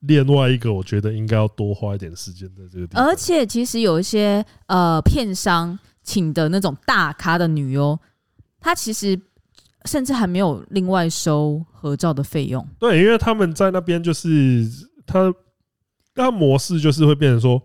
[0.00, 3.06] 另外一个，我觉得应该要多花一点时间在这个地方。
[3.06, 7.98] 而且其实有一些呃片商请的那种大咖的女优，
[8.60, 9.20] 她其实。
[9.86, 12.62] 甚至还没有另外收合照的费用。
[12.78, 14.68] 对，因为他们在那边就是
[15.06, 15.32] 他，
[16.14, 17.58] 他模式就是会变成说，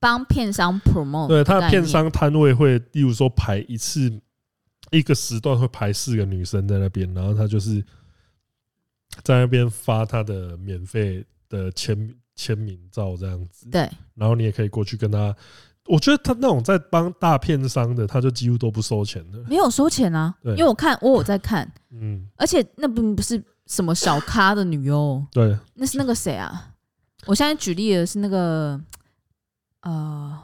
[0.00, 1.28] 帮片商 promote。
[1.28, 4.10] 对，他的片商摊位会，例如说排一次
[4.90, 7.84] 一个时段会排四个女生在那边，然后他就是
[9.22, 13.68] 在那边发他的免费的签签名照这样子。
[13.70, 15.34] 对，然后你也可以过去跟他。
[15.86, 19.42] 我觉得他那种在帮大片商的，他就几乎都不收钱的。
[19.48, 26.74] 没有收钱啊，因为我看我有在看，嗯，而且那并不是什么小咖的女优，对，那是那个谁啊？
[27.24, 28.78] 我现在举例的是那个
[29.80, 30.38] 呃，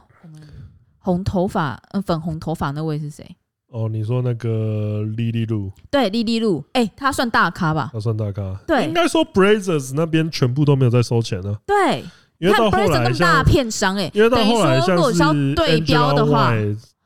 [0.97, 3.37] 红头发呃粉红头发那位是谁？
[3.75, 5.71] 哦，你说那个莉莉露？
[5.91, 7.91] 对，莉莉露，哎，他算大咖吧？
[7.93, 11.57] 他算大咖，对，应该说 Brazzers 那边全部都没有在收钱呢。
[11.67, 12.05] 对。
[12.39, 16.53] 因为到后来像大片商哎，因为到后来像是对标的话，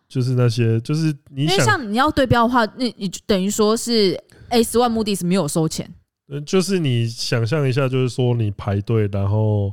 [0.08, 5.88] 就是那些就是你因为像你要对标的话，那你等于说是 S One Moody's 没有收钱。
[6.28, 9.72] 嗯，就是你想象一下，就是说你排队，然后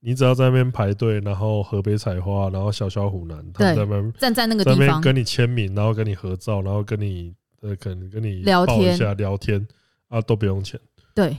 [0.00, 9.66] 你只要在那边排队，然后河北采花，然后小小虎南他们在那边站在那个地方跟你签名，然后跟你合照，然后跟你呃可能跟你聊一下聊天
[10.08, 10.78] 啊，都不用钱。
[11.14, 11.36] 对，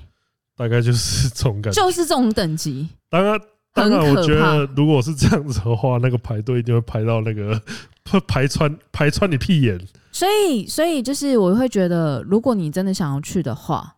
[0.56, 2.88] 大概就是这种感觉，就是这种等级。
[3.10, 3.40] 当然。
[3.74, 7.62] 当然，我觉得如果是这样子的话，那个排队一定会排到那个
[8.26, 9.80] 排穿排穿你屁眼。
[10.12, 13.98] 所以，所以就是我会觉得，如果你真的想要去的话，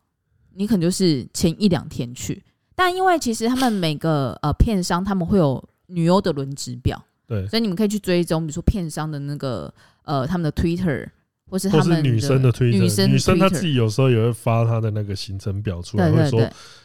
[0.54, 2.44] 你可能就是前一两天去。
[2.80, 11.10] 但因为其实他们每个呃片商他们会有女优的轮值表，对，所以你们可以去追踪，比如说片商的那个呃他们的 Twitter。
[11.52, 16.40] 或是他们女生的推特，女生女生她自己有时候也会发她的那个行程表出来，会说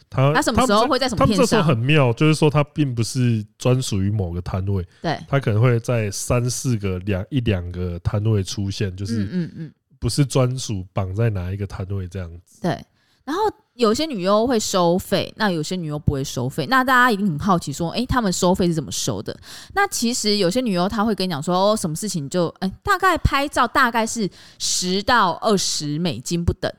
[0.09, 1.37] 她她什么时候会在什么片上。
[1.37, 12.59] 他们这时候很妙，就是说她并不是专属于某个摊位，对，她可能会在三四个两一两个摊位出现，就是嗯嗯，不是专属绑在哪一个摊位这样子。
[12.63, 12.83] 对，
[13.25, 13.41] 然后。
[13.75, 16.65] 有些女优会收费，那有些女优不会收费。
[16.67, 19.37] 那大家一定很好奇，说，哎、欸，他们收费是怎么收的？
[19.73, 26.71] 那其实有些女优她会跟你讲说，哦，什么事情就，哎、欸，大概拍照大概是十到二十美金不等。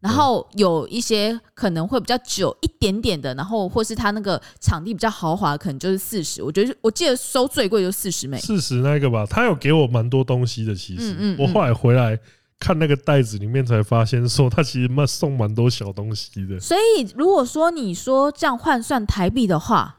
[0.00, 6.42] 然后有一些可能会比较久一点点的，然后或是他那个场地比较豪华，可能就是四十。
[6.42, 8.38] 我觉得我记得收最贵就四十美。
[8.38, 11.12] 四十那个吧，他有给我蛮多东西的，其实。
[11.12, 12.20] 嗯嗯嗯，我后来回来。
[12.64, 16.58] 看那个袋子里面才发现，说他其实蛮送蛮多小东西的。
[16.58, 19.94] 所以如果说你说这样换算台币的话，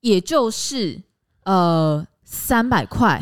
[0.00, 1.02] 也就是
[1.42, 3.20] 呃三百块、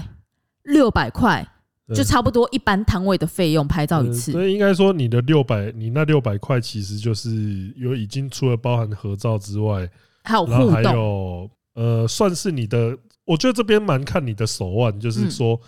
[0.65, 1.49] 六百块，
[1.95, 4.31] 就差不多一般摊位的费用拍照一次。
[4.31, 9.89] 所以应该说你的六百，你那六百块其实就是有已经除了包含合照之外，
[10.25, 12.95] 还有互动，还有呃算是你的。
[13.25, 15.59] 我觉得这边蛮看你的手腕，就是说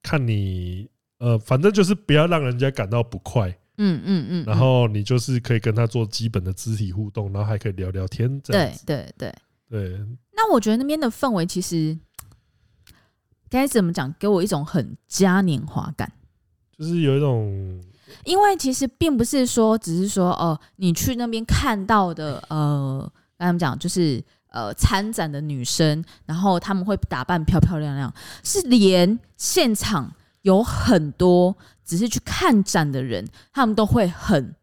[0.00, 0.88] 看你。
[1.18, 8.86] 呃，反正就是不要让人家感到不快，嗯嗯嗯，然后你就是可以跟他做基本的肢体互动，然后还可以聊聊天，这样子。
[8.86, 9.32] 对对
[9.68, 10.06] 对对。
[10.36, 11.98] 那我觉得那边的氛围其实
[13.50, 16.12] 该怎么讲，给我一种很嘉年华感，
[16.78, 17.82] 就是有一种，
[18.24, 23.00] 因为其实并不是说只是说哦、呃，你去那边看到的，呃，
[23.36, 30.14] 跟他们讲就是呃参展的女生，然后他们会打扮漂漂亮亮，是连现场。
[30.48, 34.54] 有很多只是去看展的人，他们都会很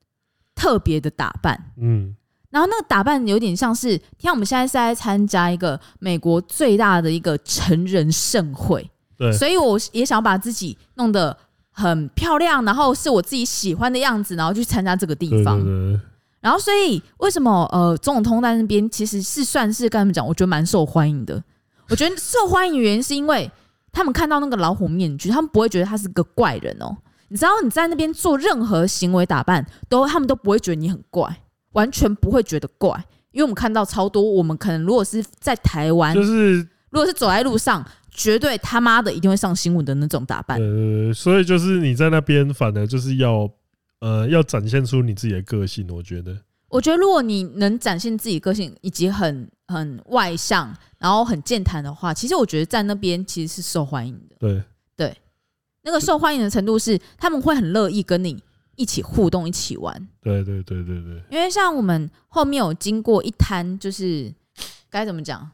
[0.55, 2.15] 特别的打扮，嗯，
[2.49, 11.37] 然后那个打扮有点像是，像我们现在是在参加一个美国最大的一个成人盛会，对，所以我也想把自己弄得
[11.69, 16.01] 很漂亮，然后是我自己喜欢的样子，然后去参加这个地方，对对对，
[16.41, 21.43] 然后所以为什么呃，总统通在那边其实是算是跟他们讲，我觉得蛮受欢迎的，
[21.89, 23.51] 我觉得受欢迎的原因是因为。
[23.95, 26.95] 他们看到那个老虎面具，他们不会觉得他是个怪人哦。
[27.29, 32.91] 你知道你在那边做任何行为打扮，都他们都不会觉得你很怪，完全不会觉得怪。
[33.31, 36.57] 因为我们看到超多，我们可能如果是在台湾，就是
[36.89, 40.61] 如果是走在路上，绝对他妈的一定会上新闻的那种打扮。
[40.61, 43.49] 呃，所以就是你在那边，反而就是要
[44.01, 45.87] 呃要展现出你自己的个性。
[45.89, 50.75] 我觉得，我觉得如果你能展现自己个性，以及很很外向。
[50.97, 54.35] 然后很健谈的话，其实我觉得在那边其实是受欢迎的。
[54.39, 54.63] 对
[54.95, 55.15] 对，
[55.83, 58.41] 那个受欢迎的程度是他们会很乐意跟你
[58.75, 59.93] 一起互动、一起玩。
[60.19, 61.21] 对对对对对。
[61.29, 64.33] 因为像我们后面有经过一摊，就是
[64.89, 65.47] 该怎么讲？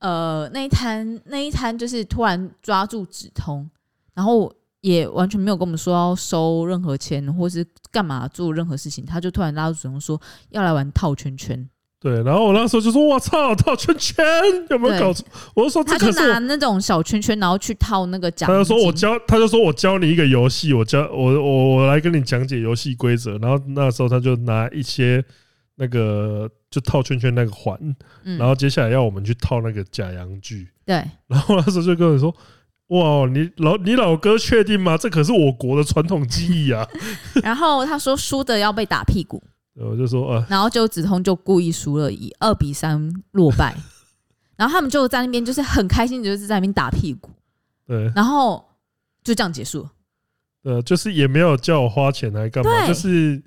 [0.00, 3.70] 呃，那一摊那一摊就是突然抓住止通，
[4.12, 4.52] 然后
[4.86, 10.20] 也完全没有跟我们说要收任何钱，或是干嘛做任何事情，他就突然拉住指通说
[10.50, 11.68] 要来玩套圈圈。
[11.98, 14.24] 对，然后我那时候就说：“我操，套圈圈
[14.70, 25.24] 有没有搞错？”我就说：“这可是他就拿那种小圈圈，然后去套那个奖。”他就说：“我教，他就说我教你一个游戏，我教我我我来跟你讲解游戏规则。”然后那时候他就拿一些
[25.76, 27.76] 那个就套圈圈那个环，
[28.38, 30.68] 然后接下来要我们去套那个假洋具。
[30.84, 32.32] 对，然后那时候就跟我说
[32.88, 34.96] ：“哇，你老你老哥确定吗？
[34.96, 36.86] 这可是我国的传统技艺啊！”
[37.42, 39.42] 然后他说：“输的要被打屁股。”
[39.78, 43.76] 我就说啊，然后就子通就故意输了，以二比三落败，
[44.56, 47.28] 然后他们就在那边就是很开心，就是在那边打屁股，
[47.86, 48.64] 对，然后
[49.22, 49.90] 就这样结束了，
[50.62, 53.42] 呃，就是也没有叫我花钱来干嘛，就是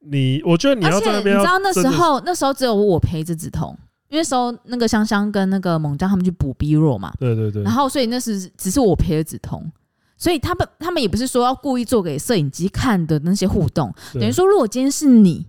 [0.00, 9.70] 你，我觉得你要在那边，你知道那时候那时候只有我陪着子通，因为那时候那个香香跟那个猛将他们去补 B 弱嘛，对对对，然后所以那是只是我陪着子通，
[10.16, 15.46] 所以他们他们也不是说要故意做给摄影机看的那些互动，等于说如果今天是你。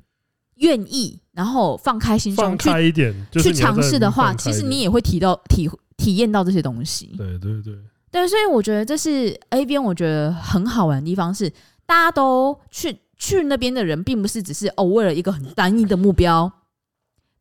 [0.61, 7.15] 愿意，然后放开心胸，放开一点，去尝试的话，其实你也会提到体体验到这些东西。
[7.17, 7.73] 对对对，
[8.11, 11.49] 对，所以我觉得这是 A 边，我觉得很好玩的地方是，
[11.85, 16.51] 大家都去去那边的人，并不是只是哦为了一个很单一的目标。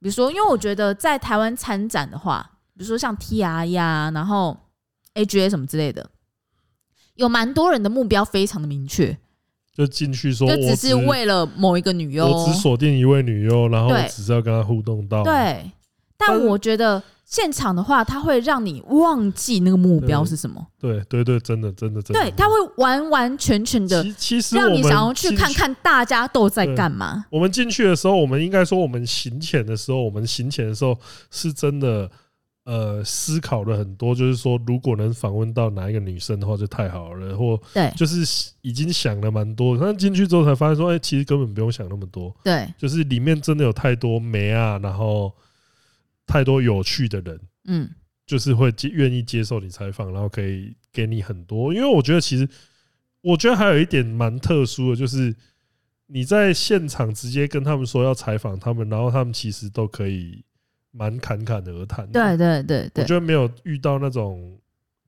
[0.01, 4.57] 比如说，因为我觉得在台湾参展的话，比如说像 TR 呀，然后
[5.15, 6.09] AGA 什么之类的，
[7.15, 9.19] 有蛮多人的目标非常的明确。
[9.75, 15.23] 就进去说，就只是为了某一个女优，我只锁定一位女优，然后我只是要跟她互动到。
[15.23, 15.71] 对，
[16.17, 20.67] 但我觉得现场的话，它会让你忘记那个目标是什么。
[20.81, 22.21] 对对对，真的真的真的。
[22.21, 27.27] 对，它会完完全全的，其实让你想要去看看大家都在干嘛。
[27.31, 30.99] 我们进去的时候，我们应该说，我们行前的时候，我们行前的时候
[31.31, 32.11] 是真的。
[32.65, 37.35] 呃，思考了很多，就是说，如果能访问到哪一个女生的话，就太好了。
[37.35, 42.31] 或对，就是已经想了蛮多，但进去之后才发现说，哎，其实根本不用想那么多。
[42.45, 45.33] 对，就是里面真的有太多没啊，然后
[46.29, 47.91] 太多有趣的人，嗯，
[48.25, 51.75] 就是会接愿意接受你采访，然后可以给你很多。
[51.75, 52.49] 因为我觉得，其实
[53.23, 55.35] 我觉得还有一点蛮特殊的，就是
[56.07, 60.45] 你在现场直接跟他们说要采访他们，然后他们其实都可以。
[60.91, 64.59] 蛮侃侃而谈，对对对对，我觉得没有遇到那种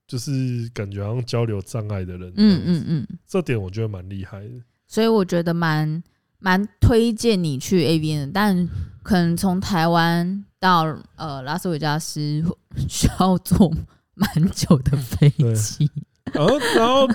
[0.07, 4.51] 就是感觉好像交流障碍的人，嗯嗯嗯，这点我觉得蛮厉害的。
[4.87, 6.01] 所以我觉得蛮
[6.37, 8.69] 蛮推荐你去 AVN 的，但
[9.01, 12.41] 可能从台湾到呃拉斯维加斯
[12.87, 13.69] 需要坐
[14.13, 15.91] 蛮久的飞机，
[16.31, 17.05] 然后然后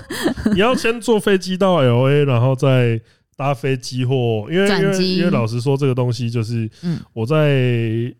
[0.53, 3.01] 你要先坐飞机到 LA，然后再
[3.35, 6.69] 搭飞机或因为因为因为老实说，这个东西就是
[7.13, 8.13] 我在。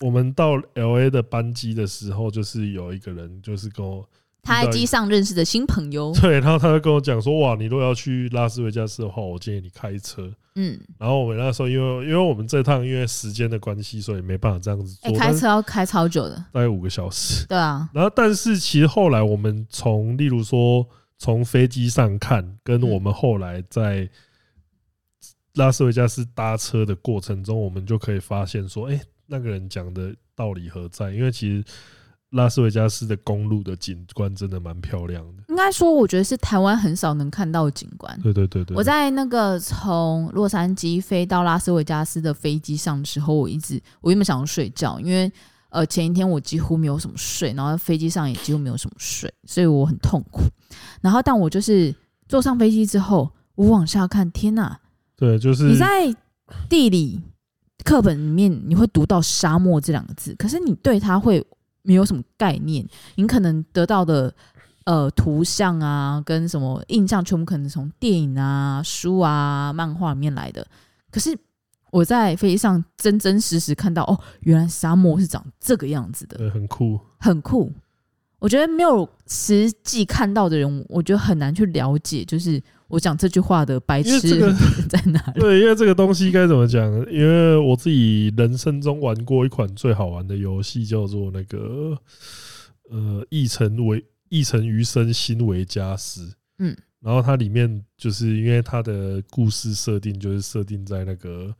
[0.00, 4.04] 我们到 L A 的班机的时候，就是有一个人，就是跟我
[4.42, 6.12] 他在机上认识的新朋友。
[6.20, 15.16] 对，然后他就跟我讲说：“哇，你如果要去拉斯维加斯的话，我建议你开车。”嗯，然后我们那时候因为因为我们这趟因为时间的关系，所以没办法这样子做。
[15.16, 17.46] 开车要开超久的，大概五个小时。
[17.46, 17.88] 对啊。
[17.94, 20.86] 然后，但是其实后来我们从，例如说
[21.18, 24.08] 从飞机上看，跟我们后来在
[25.54, 31.10] 拉斯维加斯搭车的过程中，我们就可以发现说：“哎。”那个人讲的道理何在？
[31.10, 31.64] 因为其实
[32.32, 35.42] 拉斯维加斯的公路的景观真的蛮漂亮的。
[35.48, 38.18] 应该说，我觉得是台湾很少能看到的景观。
[38.22, 38.76] 对对对对。
[38.76, 45.30] 我在那个从洛杉矶飞到拉斯维加斯的飞机上的时候，我一直我原本想要睡觉，因为
[45.70, 50.42] 呃前一天我几乎没有什么睡，然后飞机上也几乎没有什么睡，所以我很痛苦。
[51.00, 51.94] 然后，但我就是
[52.28, 54.80] 坐上飞机之后，我往下看，天哪！
[55.16, 56.14] 对，就是你在
[56.68, 57.20] 地理。
[57.84, 61.44] 课本里面你会读到沙漠这两个字，可是你对它会
[61.82, 62.86] 没有什么概念。
[63.16, 64.34] 你可能得到的
[64.84, 70.66] 呃图像啊，跟什么印象，全部可能从电影啊、书啊、漫画里面来的。
[71.10, 71.36] 可是
[71.90, 77.72] 我在飞机上真真实实看到，哦，原来沙漠是长这个样子的，对，很酷，很酷。
[78.38, 82.60] 我觉得没有实际看到的人，我觉得很难去了解，就是
[82.92, 84.38] 我讲这句话的白痴
[84.86, 85.40] 在哪里？
[85.40, 86.92] 对，因为这个东西该怎么讲？
[87.10, 91.98] 因为我自己人生中玩过一款最好玩的游戏，叫做那个
[92.90, 96.26] 呃《一城为一城余生：新维加斯》。
[96.58, 101.50] 嗯，然后它里面就是因为它的故事设定就是设定在那个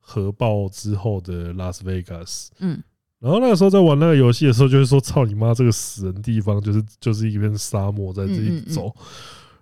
[0.00, 2.50] 核爆之后的拉斯维加斯。
[2.60, 2.82] 嗯。
[3.20, 8.90] 然后那个时候在玩那个游戏的时候，就是说：“操你妈，这个死人地方就是就是一片沙漠，在这里走。”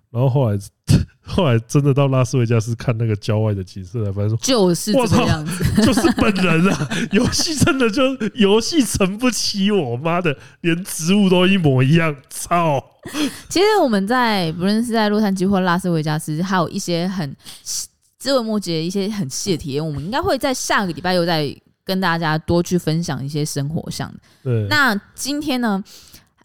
[0.09, 0.57] 然后后来
[1.25, 6.89] 后来真的到拉斯维加斯看那个郊外的景色，才发现说：“就是这个样子， 就是本人啊！
[7.11, 8.03] 游戏真的就
[8.35, 12.83] 游戏撑不起我妈的，连植物都一模一样。”操！
[13.49, 17.35] 其实我们在不论是在洛杉矶或拉斯维加斯，还有一些很
[18.17, 21.55] 枝微末节、一些很细的体验，我们应该会在下个礼拜又再。
[21.87, 24.19] 跟大家多去分享一些生活上的。
[24.43, 24.67] 对。
[24.67, 25.81] 那今天呢，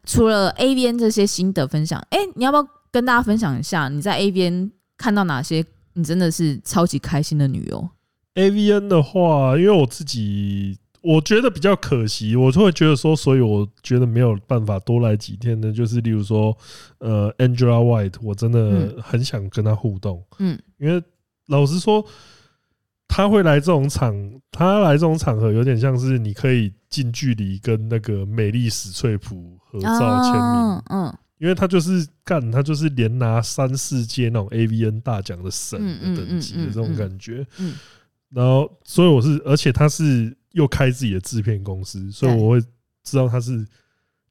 [0.07, 5.65] 除了 A B N 这些心得分享，哎，你要不要跟大家分享一下你在 AVN 看到哪些
[5.95, 7.89] 你真的是超级开心的女优
[8.35, 15.73] ？AVN 的话，因为我自己我觉得比较可惜，我就会觉得说，所以我觉得没有办法多来几天呢。
[15.73, 16.57] 就是例如说，
[16.99, 20.23] 呃，Angela White，我真的很想跟她互动。
[20.39, 20.57] 嗯。
[20.79, 21.03] 因为
[21.49, 22.05] 老实说。
[23.15, 24.15] 他会来这种场，
[24.51, 37.75] 他来这种场合有点像是你可以近距离跟那个美丽史翠普合照签名，嗯，因为他就是干，他就是连拿三四届那种 AVN 大奖的神的等级的这种感觉，嗯，
[38.31, 42.61] 然后所以我是，而且他是又开自己的制片公司，所以我会
[43.03, 43.67] 知道他是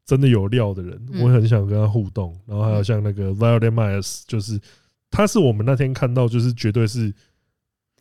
[0.06, 2.34] 真的有料的人，我会很想跟他互动。
[2.48, 4.58] 然后还有像那个 Violet Myers，就是
[5.10, 7.14] 他是我们那天看到，就是绝对是。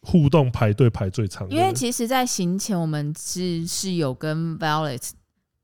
[0.02, 5.10] 互动排队排最长，因为其实，在行前我们是是有跟 Violet，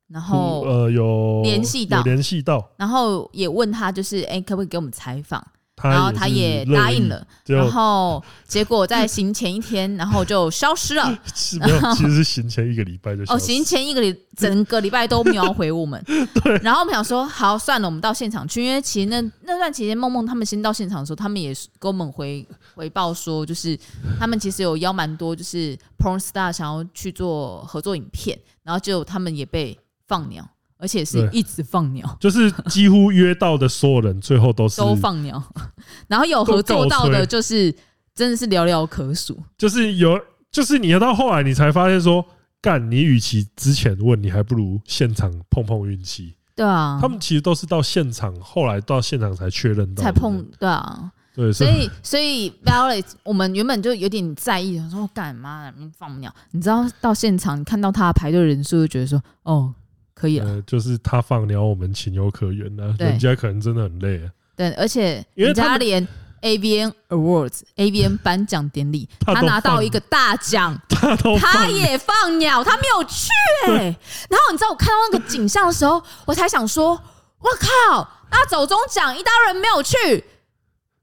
[0.09, 5.45] 然后呃有联系到联系到，然后也问他就是哎、欸，可不可以给我们采访？
[5.83, 11.19] 然后他也答应了，然后结果在行前一天，然后就消失了。
[11.35, 16.03] 是没有，其实是行前一个礼拜就哦，行前一个礼整个礼拜都没有回我们。
[16.07, 16.57] 对。
[16.63, 23.79] 然后我们想说，好算了，我们到现场去，因为其实那那段期间，梦梦他们先到现场的时候，他们也跟我们回回报说，就是
[24.19, 30.49] 他们其实有邀蛮多，就是 porn star 想要去做合作影片，然后就他们也被放鸟，
[30.79, 35.43] 而且是一直放鸟，就是几乎约到的所有人最后都是都放鸟，
[36.07, 37.75] 然后有合作到的，就是
[38.15, 39.39] 真的是寥寥可数。
[39.59, 42.25] 就是有，就是你要到后来你才发现说，
[42.61, 46.37] 干你与其之前问，你还不如现场碰碰运气。
[46.55, 50.43] 对啊，他们其实都是到现场，后来到现场才确认到，才碰。
[50.59, 56.35] 对啊，对，所以所以 Violet，我们原本就有点在意，说我干嘛放鸟？
[56.53, 59.75] 你知道到现场你看到他排队人数，就觉得说哦。
[60.19, 62.95] 可以了，就是他放鸟，我们情有可原的。
[62.99, 64.31] 人家可能真的很累啊。
[64.57, 66.09] 对，而且人家连
[66.41, 73.29] AVN Awards、AVN 颁奖典礼， 他拿到一个大奖， 他他也放鸟，他没有去
[73.69, 73.95] 哎。
[74.31, 76.93] 然后你知道我看到那个景象的时候，我才想说，
[77.39, 77.51] 我
[77.91, 79.95] 靠，那走中奖一大人没有去，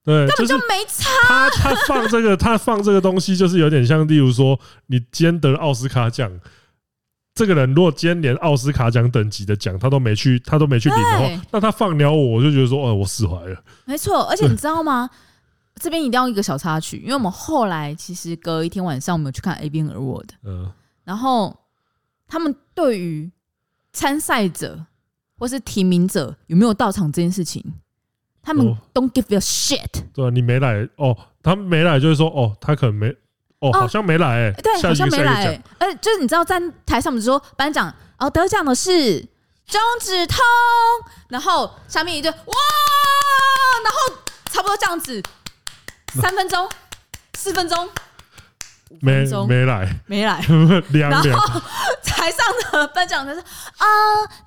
[0.03, 1.11] 对，根本就没差。
[1.27, 6.31] 他他放这个，他放这个东西，就是有点像，例如说，你今天得了奥斯卡奖。
[7.35, 13.63] 这个人如果今天连奥斯卡奖等级的奖他都没去，他都没去领的话，那他放鸟我，我就觉得说，哦，我释怀了。
[13.85, 15.09] 没错，而且你知道吗？
[15.81, 20.71] 这边一定要一个小插曲，因为我们后来其实隔一天晚上，我们有去看 AVN Award，嗯，
[21.03, 21.57] 然后
[22.27, 23.31] 他们对于
[23.91, 24.85] 参赛者
[25.39, 27.65] 或是提名者有没有到场这件事情，
[28.43, 28.63] 他们
[28.93, 30.03] don't give a shit。
[30.13, 33.15] 对，你没来哦，他们没来就是说，哦，他可能没。
[33.71, 39.21] 哦，好像没来对，好像没来哎，呃，就是你知道在台上，我们说颁奖哦，得奖的是
[39.65, 40.37] 中指通，
[41.29, 42.55] 然后下面一对哇，
[43.83, 44.17] 然后
[44.51, 45.23] 差不多这样子，
[46.21, 46.69] 三分钟、
[47.35, 47.89] 四分钟、
[49.01, 50.41] 没没来，没来，
[51.09, 51.61] 然后
[52.03, 53.45] 台上的颁奖的是，哦，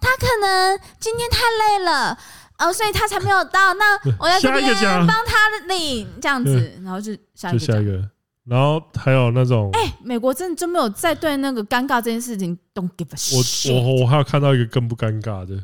[0.01, 2.19] 他可能今天太累了，
[2.59, 8.11] 哦，所以他才没有到，那我要这边帮他领这样子，然后就下一个奖。
[8.47, 13.75] 然后还有那种，哎，美国真的就没有再对那个尴尬这件事情 don't give a shit。
[13.75, 15.61] 我我我还有看到一个更不尴尬的，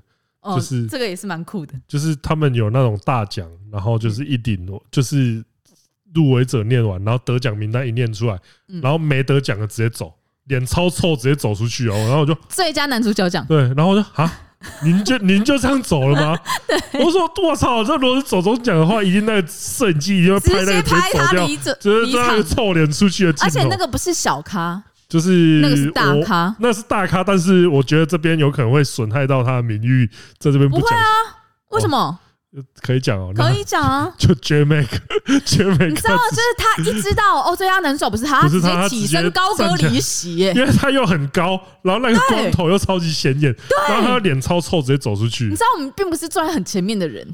[0.55, 5.45] 就是这个也是蛮酷的，就是他们有那种大奖，然后就是一顶，就是
[6.13, 8.37] 入围者念完，然后得奖名单一念出来，
[8.83, 10.13] 然后没得奖的直接走，
[10.45, 14.31] 脸超臭直接走出去哦，然后我就最佳男主角奖，对，然后我就啊。
[14.83, 16.39] 您就您就这样走了吗？
[16.95, 21.47] 我说我操，这如果是走中奖的话，一定那个摄影机一定会拍那个直接走掉，
[21.81, 23.35] 就是那个臭脸出去的。
[23.43, 27.23] 而且那个不是小咖，就是那个是大咖，那是大咖。
[27.23, 30.09] 但是我觉得这边有可能会损害到他的名誉，
[30.39, 30.83] 在这边不讲。
[30.83, 31.07] 不会啊，
[31.71, 32.19] 为什么？
[32.83, 34.13] 可以讲哦，可以讲啊。
[34.19, 43.55] 就 J Mac，J Mac，你知道，就是他一知道哦，最佳能手不是他，直接起身高歌离席，因为他又很高，然后那个光头又超级显眼，
[43.89, 45.45] 然后他脸超臭，直接走出去。
[45.45, 47.27] 你知道我们并不是坐在很前面的人，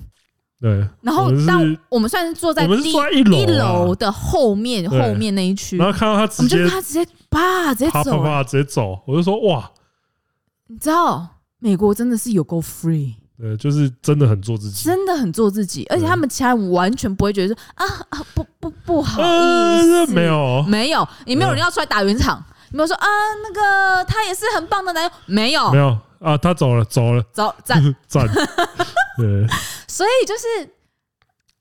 [0.61, 0.87] 对。
[1.03, 5.77] 然后，但我们算是坐在第一楼的后面，后面那一区。
[5.79, 9.69] 然后看到他直接，他直接啪直接走，啪啪直接走，我就说哇，
[10.69, 13.14] 你知道美国真的是有够 free。
[13.41, 23.07] 对，就是真的很做自己，真的很做自己，而且他们其他人完全不会觉得说啊啊不不不好意思，没有没有，也没有人要出来打圆场，没有说啊
[23.45, 28.26] 那个他也是很棒的男友，没有没有啊，他走了走了，走赞 赞，
[29.16, 29.47] 对，
[29.86, 30.68] 所以就是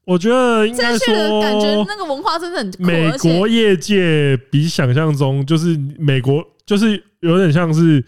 [0.03, 8.03] 我觉得应该说感觉那个文化真的很美国业界比想象中就是美国就是有点像是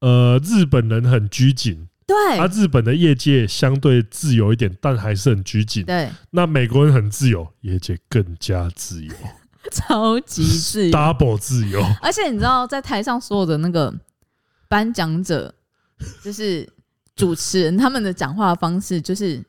[0.00, 1.86] 呃日本人很拘谨。
[2.06, 5.84] 对，他日本的业界相对自由一点，但还是很拘谨。
[5.86, 9.12] 对，那美国人很自由，业界更加自由，
[9.72, 11.82] 超级自由，double 自由。
[12.02, 13.92] 而且你知道，在台上所有的那个
[14.68, 15.54] 颁奖者，
[16.22, 16.68] 就是
[17.16, 19.42] 主持人，他们的讲话方式就是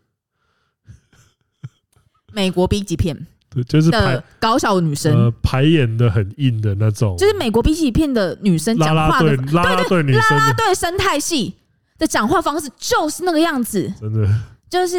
[2.31, 11.55] 美国 B 级片，对，就是的高小女生，呃，排演的很硬的那种，就是美国 B 级片的女生讲话的，拉拉队女生，拉拉队生态系。
[11.97, 14.27] 的讲话方式就是那个样子，真的
[14.69, 14.97] 就是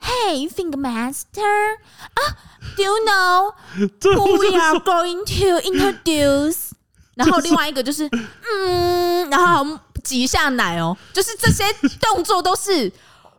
[0.00, 1.76] Hey, Think Master
[2.14, 2.20] 啊
[2.76, 3.54] ，Do you know
[4.02, 6.70] who we are going to introduce？
[7.14, 11.64] 然后另外一个就是嗯，然后挤一下奶哦，就是这些
[12.00, 12.90] 动作都是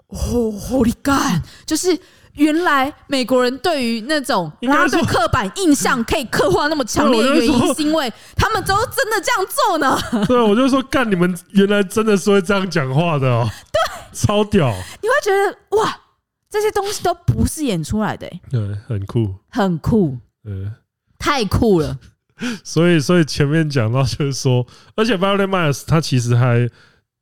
[0.08, 1.99] 哦，Holy God，就是。
[2.36, 9.97] 原来美国人对于那种拉对刻板印象可以刻画那么强烈的原因，是因为他们都真的这样做呢。
[10.27, 13.47] 对，我就说干，你们原来真的是会这样讲话的哦。
[13.71, 13.79] 对，
[14.13, 14.69] 超屌。
[15.01, 15.99] 你会觉得哇，
[16.49, 18.29] 这些东西都不是演出来的。
[18.49, 20.73] 对，很酷，很酷，嗯，
[21.19, 21.97] 太酷了。
[22.63, 24.65] 所以，所以前面讲到就是说，
[24.95, 26.67] 而且 Violet Myers 他其实还，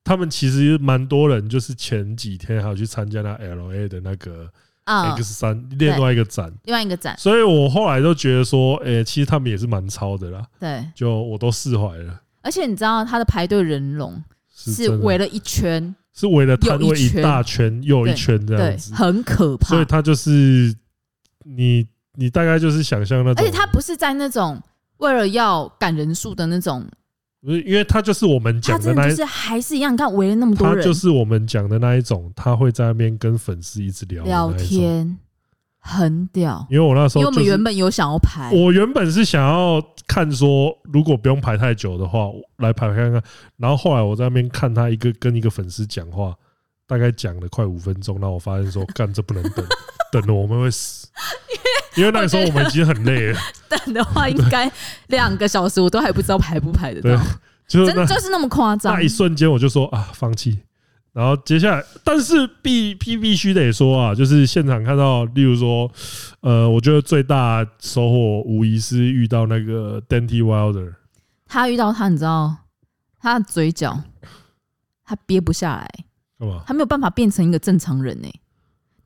[0.04, 4.50] 他们其实蛮多人，就是前几天还有去参加那 LA 的那个。
[4.90, 10.44] X 三另外一个展，另外一个展，所以我后来都觉得说，哎、欸，其实他们也是蛮超的啦。
[10.60, 12.20] 对，就我都释怀了。
[12.42, 14.24] 而且你知道他的排队人龙
[14.54, 19.70] 是围了一圈，是围了摊位一大圈又一圈这样子，很可怕。
[19.70, 20.74] 所以他就是
[21.44, 21.86] 你，
[22.16, 24.62] 你大概就是想象那种，而且他不是在那种
[24.98, 26.86] 为了要赶人数的那种。
[27.42, 35.18] 不是，因为他就是我们讲的那一，就是还是一样，你看围了那么多人，他就是我们讲的那一种，他会在那边跟粉丝一直聊聊天，
[35.80, 36.68] 很屌。
[36.70, 42.28] 因为我那时候，因为我们原本有想要排，我原本是想要看说，如果不用排太久的话，
[42.58, 43.24] 来排看看。
[43.56, 46.36] 然后后来我在那边看他一个跟一个粉丝讲话，
[46.86, 49.66] 大概讲了快五分钟，然后我发现说，干这不能等，
[50.12, 51.08] 等了我们会死。
[51.96, 54.72] 因为那个时候我们已经很累了，等的话应该
[55.08, 57.22] 两个小时，我都还不知道排不排得到，
[57.68, 58.94] 就真的就是那么夸张。
[58.94, 60.60] 那一瞬间我就说啊，放弃。
[61.12, 65.92] 然后接下来，但是必必必须得说啊，就是现场看到，例如说，
[66.42, 70.94] 呃，我觉得最大收获无疑是遇到那个 Danty Wilder，
[71.48, 72.56] 他遇到他，你知道，
[73.20, 74.02] 他的嘴角
[75.04, 75.90] 他憋不下来，
[76.38, 76.62] 干嘛？
[76.68, 78.40] 他没有办法变成一个正常人呢、欸。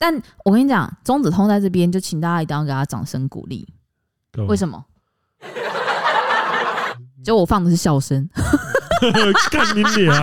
[0.04, 3.66] 但我跟你讲，钟子通在这边，就请大家一定要给他掌声鼓励。
[4.50, 4.84] 为什么？
[7.24, 8.30] 就我放的是笑声，
[9.50, 10.14] 看你脸。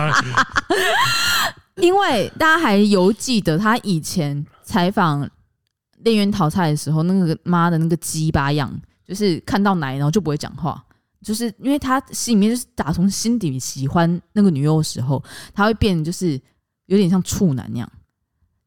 [1.81, 5.27] 因为大家还犹记得他以前采访
[6.03, 8.71] 练渊淘汰的时候，那个妈的那个鸡巴样，
[9.03, 10.79] 就是看到奶然后就不会讲话，
[11.23, 15.23] 就是因为他心里面就是打从心底喜欢那个女优的时候，
[15.55, 16.39] 他会变就是
[16.85, 17.91] 有点像处男那样。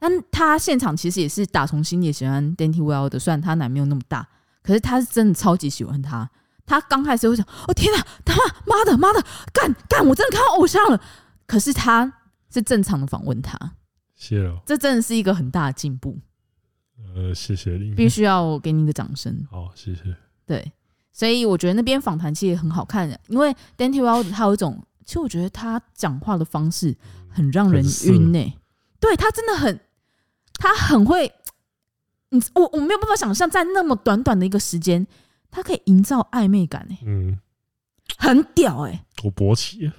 [0.07, 4.29] 但他现场其实也是打从心里喜欢 Danty Wilder 的，虽然他奶没有那么大，
[4.63, 6.31] 可是他是真的超级喜欢他。
[6.67, 8.35] 他刚开始会想：“哦天哪，他
[8.67, 11.01] 妈妈的妈的，干干，我真的看到偶像了。”
[11.49, 12.13] 可是他
[12.53, 13.59] 是正常的访问他，
[14.15, 16.19] 谢了，这真的是一个很大的进步。
[17.15, 19.47] 呃，谢谢你，必须要给你一个掌声。
[19.51, 20.15] 好，谢谢。
[20.45, 20.71] 对，
[21.13, 26.95] 所以我觉得那边访谈其实很好看的，因为 Danty Wilder 他有一种，其实我觉得他讲话的方式
[27.31, 28.59] 很让人晕呢、欸。
[29.01, 29.81] 对他真的很。
[30.59, 31.33] 他很会，
[32.31, 35.07] 你我我没有办法想象，在那么短短的一个时间，
[35.51, 37.39] 他可以营造暧昧感哎，嗯，
[38.17, 39.91] 很屌哎，我勃起，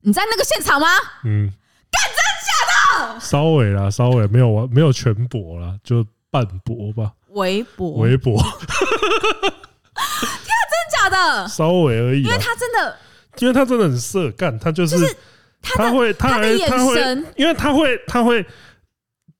[0.00, 0.86] 你在那个现场吗？
[1.24, 1.48] 嗯，
[1.90, 3.20] 干真假的？
[3.20, 8.44] 稍微啦，稍微没有没有全勃啦，就半勃吧，微勃，微勃，天
[9.94, 10.04] 啊，
[10.68, 11.48] 真假的？
[11.48, 12.96] 稍微而已，因为他真的，
[13.38, 15.16] 因为他真的很色干，他就是，就是
[15.62, 18.44] 他，他会，他的眼神，因为他会，他会。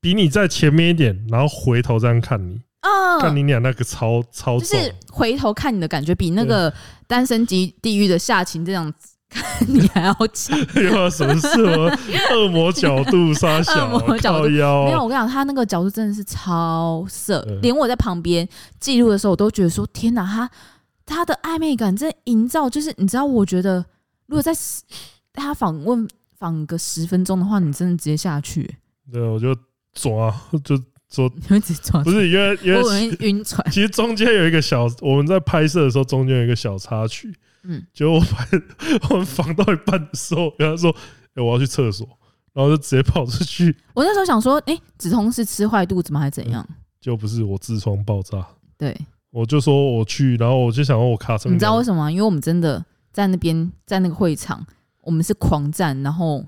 [0.02, 6.70] 比你在前面一点，然后回头这样看你，嗯，看你俩那个超超就是回头看你的感觉，比那个
[7.06, 10.58] 单身级地狱的夏晴这样子 看你还要强。
[10.74, 11.48] 有什么事？
[12.34, 14.86] 恶魔角度杀小，恶魔角度腰。
[14.86, 18.46] 没有，我跟你讲，他那个角度真的是超色，连我在旁边
[18.80, 20.50] 记录的时候，我都觉得说：天哪，他
[21.06, 23.76] 他的暧昧感真的营造，就是你知道，我觉得
[24.26, 24.52] 如果在
[25.32, 28.78] 他访问访个十分钟的话，你真的直接下去。
[29.12, 29.56] 对，我就。
[29.94, 30.34] 抓
[30.64, 30.76] 就
[31.10, 31.30] 说，
[31.82, 33.62] 抓不是因为因为晕船。
[33.70, 37.34] 其实中间有一个小，我们在拍摄的时候中间有一个小插曲。
[37.64, 38.46] 嗯，结果我拍
[39.10, 40.90] 我们防到一半的时候，跟他说
[41.36, 42.08] ：“哎，我要去厕所。”
[42.52, 43.76] 然后就直接跑出去。
[43.94, 46.20] 我那时候想说：“哎，指通是吃坏肚子吗？
[46.20, 46.66] 还是怎样？”
[47.00, 48.46] 就不是我痔疮爆炸。
[48.76, 48.98] 对，
[49.30, 51.48] 我就说我去，然后我就想说我卡车。
[51.50, 52.10] 你知道为什么吗？
[52.10, 54.66] 因为我们真的在那边，在那个会场，
[55.02, 56.44] 我们是狂战，然后。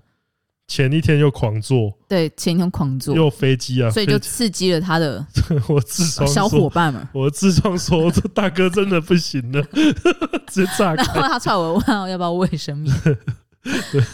[0.66, 5.24] 前一天又狂做，对，前一天狂做，又飞机啊，所以就刺激了他的
[5.68, 7.06] 我痔疮小伙伴们。
[7.12, 9.62] 我痔疮说：“这大哥真的不行了，
[10.48, 12.94] 直接炸开。”然后他踹我，问我要不要卫生棉。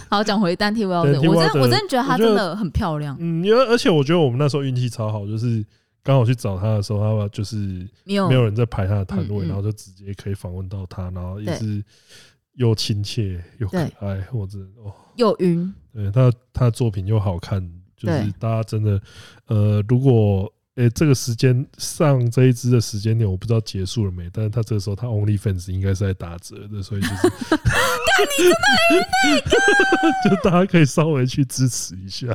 [0.08, 3.16] 好，讲回 Danty Wilder 的，我真的我真的觉得他真的很漂亮。
[3.18, 5.64] 嗯，因为而且我觉得我们那时候运气超好，就是
[6.02, 7.56] 刚好去找他的时候，他就是
[8.04, 11.82] 没有没有人在排他的摊位，然后就直接可以访问到他，然后也是
[12.54, 14.94] 又亲切又可爱，我真的哦。
[15.16, 17.60] 又晕，对他他的作品又好看，
[17.96, 19.00] 就是大家真的，
[19.46, 27.28] 呃，如果诶、欸、这个时间上这一支的时间点，我不知道结束了没，但是他这个时候他 OnlyFans 应该是在打折的，所以就是，
[27.58, 28.54] 看你真的
[28.94, 32.28] 晕那个，就大家可以稍微去支持一下。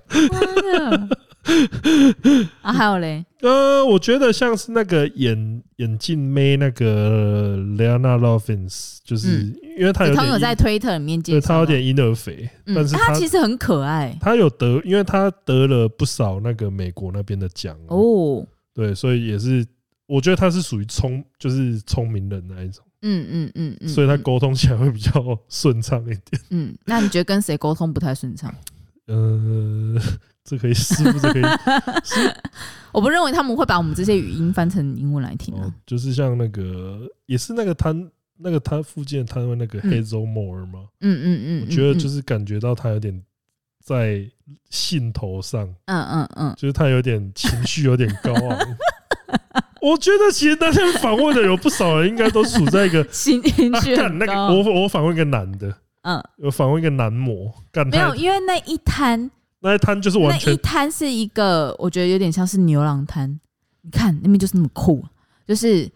[2.62, 14.18] 啊，还有嘞，呃，我觉得像是那个眼眼镜妹那个 Lena Lovins，就是因为她有点有在推特里面介绍，他有点婴儿肥，但是他其实很可爱。
[14.20, 19.66] 她有得，因为她得了不少那个美国那边的奖哦，对，所以也是
[20.08, 25.12] 我觉得她是属于聪，就是聪明人那一种，嗯嗯嗯嗯，所以她沟通起来会比较
[25.48, 26.42] 顺畅一点。
[26.50, 28.54] 嗯，那你觉得跟谁沟通不太顺畅？
[29.06, 30.02] 呃。
[30.46, 31.44] 这可以是不是可以？
[32.94, 35.74] 我不认为他们会把我们这些语音翻成英文来听啊。
[35.86, 40.86] 就是像那个，也是那个摊，那个摊附近的摊位那个 Hazel Moore 吗？
[41.02, 43.22] 嗯嗯嗯，我觉得就是感觉到他有点
[43.84, 44.26] 在
[44.70, 48.58] 兴头上，嗯嗯嗯，就是他有点情绪有点高昂。
[49.82, 53.42] 我觉得其实那天访问的有不少人，应该都处在一个 情
[53.82, 59.30] 绪很那个我我访问一个男的，嗯，我访问一个男模，干没有，因为那一摊
[59.66, 63.28] 那一摊就是完全那一摊是一个，我觉得有点像是牛郎摊。
[63.82, 65.04] 你看那边就是那么酷，
[65.48, 65.90] 就是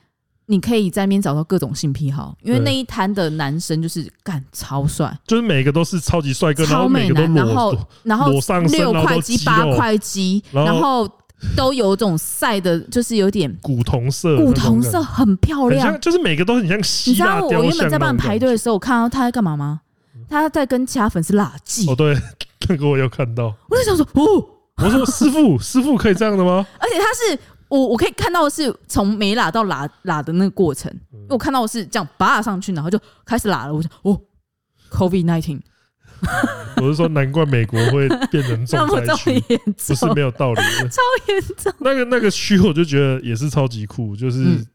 [0.47, 11.09] 你可以在那边找到各种性癖好，因为那一摊的男生就是干超帅，就是每个都是超级帅哥，超美男，然后然后裸上身六块肌八块肌，然后。
[11.55, 16.77] 都有种晒的，就是有点古铜色，古铜色很漂亮，就是每个都很像。
[16.77, 19.79] 你知道我原本在帮你排队的时候，我看到他在干嘛吗？
[20.29, 21.89] 他在跟其他粉丝拉近。
[21.89, 22.15] 哦，对，
[22.69, 23.53] 那个我有看到。
[23.69, 24.45] 我就想说，哦，
[24.77, 26.65] 我说师傅， 师傅可以这样的吗？
[26.79, 33.73] 而且他是我，我可以看到的是从没拉到拉拉的那个过程，因为我看到的是这样拔上去，然后就开始拉了。
[33.73, 34.19] 我想，哦
[34.91, 35.61] ，COVID nineteen。
[36.81, 39.39] 我是说，难怪美国会变成重灾区，
[39.87, 40.89] 不是没有道理的。
[40.89, 41.73] 超严重。
[41.79, 44.65] 那个那个区，我就觉得也是超级酷，就是、嗯、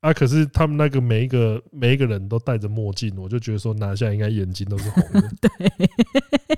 [0.00, 5.28] 啊，可是他们那个每一个每一个人都戴着墨镜，我就觉得说拿下应该眼睛都是红的。
[5.40, 5.50] 对，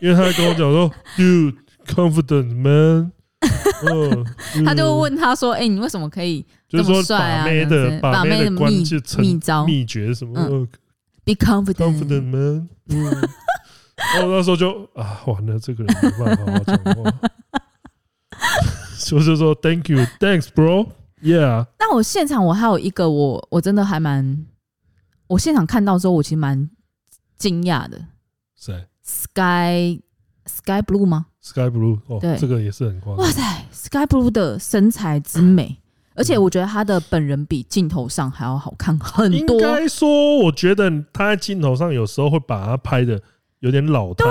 [0.03, 3.13] 因为他跟我讲说， Dude, confident man。
[3.89, 7.45] 嗯，他就问他说：“哎，你为什么可以这么帅啊？
[7.45, 8.85] 把妹的把妹的秘
[9.19, 10.67] 秘招秘诀什么
[11.25, 13.29] ？Be confident, confident man。”嗯。
[14.15, 17.13] 然后那时候就啊，完了，这个人没办法好好讲话，
[19.05, 20.89] 就是说 Thank you, thanks, bro,
[21.23, 21.67] yeah。
[21.79, 24.47] 那我现场我还有一个我我真的还蛮，
[25.27, 26.69] 我现场看到之后我其实蛮
[27.37, 28.01] 惊讶的。
[28.57, 30.01] 谁？Sky
[30.47, 33.25] Sky Blue 吗？Sky Blue 哦，对，这个也是很夸张。
[33.25, 35.77] 哇塞，Sky Blue 的身材之美，
[36.15, 39.57] 而且我觉得他的本人比镜头上还要好看很多。
[39.57, 43.21] 应该说，我觉得他在镜头上有时候会把他拍的。
[43.61, 44.25] 有点老态，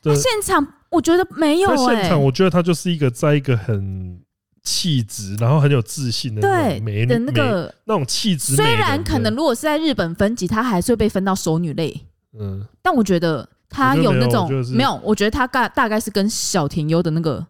[0.00, 1.76] 对，他现场我觉得没有、欸。
[1.76, 4.20] 他现场我觉得他就是一个在一个很
[4.66, 8.56] 气质，然后很有自信的对美的那个那种气质。
[8.56, 11.98] 虽然可能如果是在日本分级，他还是会被分到熟女类。
[12.38, 17.46] 嗯，但我觉得他有那种没有，我觉得他大大概是跟小田优的那个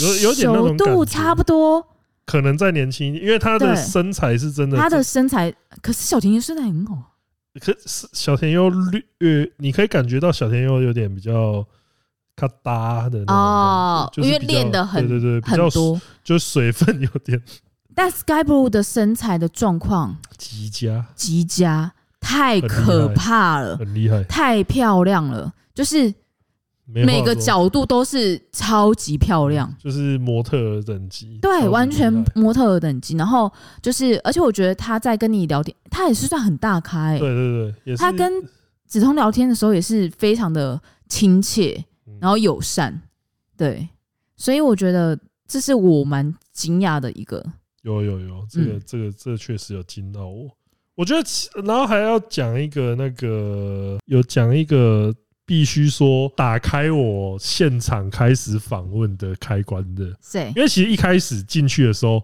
[0.00, 1.84] 有有点那种度差不多。
[2.24, 5.52] 可能再年轻，因为她的身材是真的，她的身材
[5.82, 6.96] 可是小田优身材很好。
[7.60, 11.66] 可是小田优略，你可以感觉到小田优有点比较
[12.36, 17.42] 咔哒的哦，因为练的很对对对，很多，就水分有点。
[17.94, 26.14] 但 Sky Blue 的身材的状况极佳，极佳，太可怕了，很厉害，太漂亮了，就是。
[26.86, 33.16] 每个角度都是超级漂亮，就是模特儿等级，对，完全模特儿等级。
[33.16, 38.30] 然后就是，而且我觉得他在跟你聊天，他也是算很大咖，欸，对对对，他跟
[38.86, 40.78] 子通聊天的时候也是非常的
[41.08, 41.82] 亲切，
[42.24, 43.02] 然后友善，
[43.54, 43.86] 对，
[44.34, 47.44] 所以我觉得这是我蛮惊讶的一个。
[47.82, 50.48] 有有有，这个这个这确实有惊到我。
[50.94, 55.14] 我觉得，然后还要讲一个那个，有讲一个。
[55.46, 62.22] 必须说，打开我现场开始访问的开关的，对，因为其实一开始进去的时候，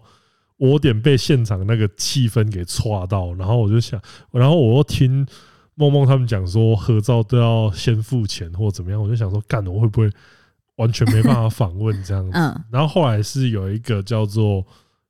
[0.57, 5.23] 我有点被现场那个气氛给挫到，然后我就想，然后我又听
[5.81, 10.09] 梦梦他们讲说合照都要先付钱或怎么样，我就想说，干，我会不会
[10.75, 12.31] 完全没办法访问这样子？
[12.37, 14.65] 嗯，然后后来是有一个叫做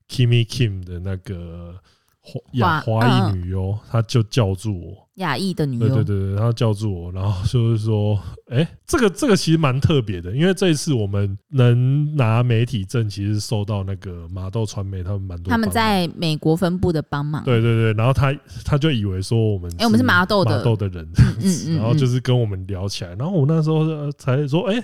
[0.07, 1.75] Kimi Kim 的那个。
[2.21, 5.07] 华华裔女优，她就叫住我。
[5.15, 8.17] 亚裔的女优，对对对，她叫住我，然后就是说，
[8.47, 17.43] 哎、欸，这个这个其实蛮特别的，因为这一次我们能拿媒体证，其实受到那个麻豆传媒他们蛮多，他们在美国分部的帮忙。
[17.43, 24.83] 对对对，然后他他就以为说我们，哎，我们是麻豆的麻豆的人这样子， 然后就是跟我们聊起来，然后我那时候才说，哎、欸。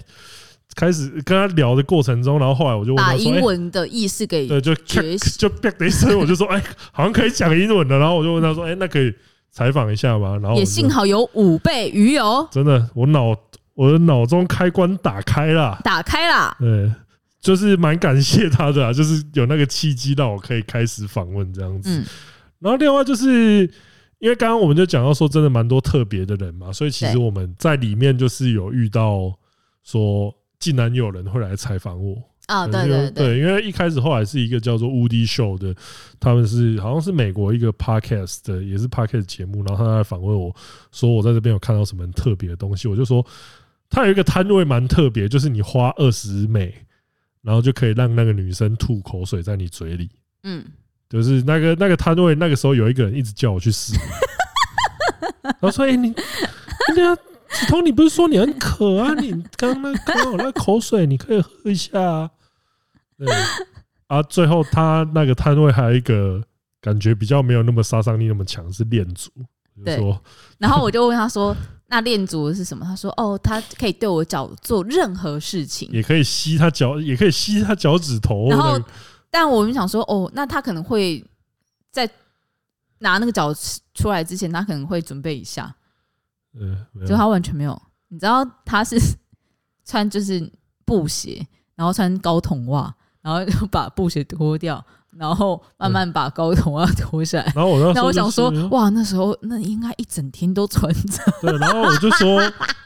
[0.77, 7.97] 开始跟他聊的过程中，然后后来我就问他说：“把英文的意思给对，就就啪的一声， 我就说：哎，好像可以讲英文的。
[7.97, 9.11] 然后我就问他说：哎，那可以
[9.49, 10.37] 采访一下吗？
[10.37, 13.35] 然后也幸好有五倍鱼油，真的，我脑
[13.73, 16.55] 我的脑中开关打开了，打开了。
[16.59, 16.91] 对，
[17.41, 22.03] 就是蛮感谢他的，就是有那个契机让我可以开始访问这样子。
[22.59, 23.63] 然后另外就是
[24.19, 29.33] 因为刚刚我们就讲到说，真的蛮多特别的人嘛，所以其实我们在里面就是有遇到
[29.83, 30.31] 说。
[30.59, 32.21] 竟然有人会来采访我。
[32.47, 32.65] 啊！
[32.65, 35.75] 对对对，因为一开始后来是一个叫做 Woody Show 的，
[36.17, 40.55] 他们是好像是美国一个 Podcast 的，也是 Podcast 节目，然后他来访问我
[40.93, 43.25] 说我在这边有看到什么特别的东西，我就说
[43.89, 46.73] 他有一个摊位蛮特别，就是你花二十美，
[47.41, 50.09] 然后就可以让那个女生吐口水在你嘴里，
[50.43, 50.63] 嗯，
[51.09, 53.93] 就是那个那个摊位那个时候有一个人一直叫我去试，
[55.43, 56.15] 然后说哎你，你
[57.49, 59.13] 子彤，你不是说你很渴啊？
[59.15, 62.29] 你刚刚那刚我那口水，你可以喝一下啊。
[63.17, 63.27] 对
[64.07, 66.41] 啊，最后他那个摊位还有一个
[66.79, 69.31] 感觉比较没有那么杀伤力那么强，是恋足。
[69.85, 69.99] 对，
[70.57, 78.81] 然后我就问他说：“那恋足是什么？”他说：“哦，他可以对我脚做任何事情，也可以吸他脚，也可以吸他脚趾头。”然后，
[79.29, 81.23] 但我们想说：“哦，那他可能会
[81.91, 82.09] 在
[82.97, 83.53] 拿那个脚
[83.93, 85.71] 出来之前，他可能会准备一下。”
[86.59, 87.81] 嗯，就他完全没有。
[88.09, 88.97] 你知道他是
[89.85, 90.51] 穿就是
[90.85, 91.45] 布鞋，
[91.75, 94.83] 然后穿高筒袜，然后就把布鞋脱掉。
[95.17, 101.23] 然后慢慢把高筒袜脱下来，然后我那时候、就是、我想说，哇，那时候那应该一整天都穿着。
[101.41, 102.39] 对，然后我就说，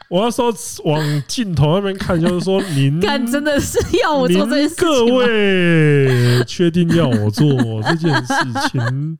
[0.08, 0.50] 我要说
[0.84, 4.86] 往镜头那边看，就是说您， 看真的是要我做这件事情。
[4.86, 7.52] 各位确定要我做
[7.82, 8.34] 这件事
[8.70, 9.18] 情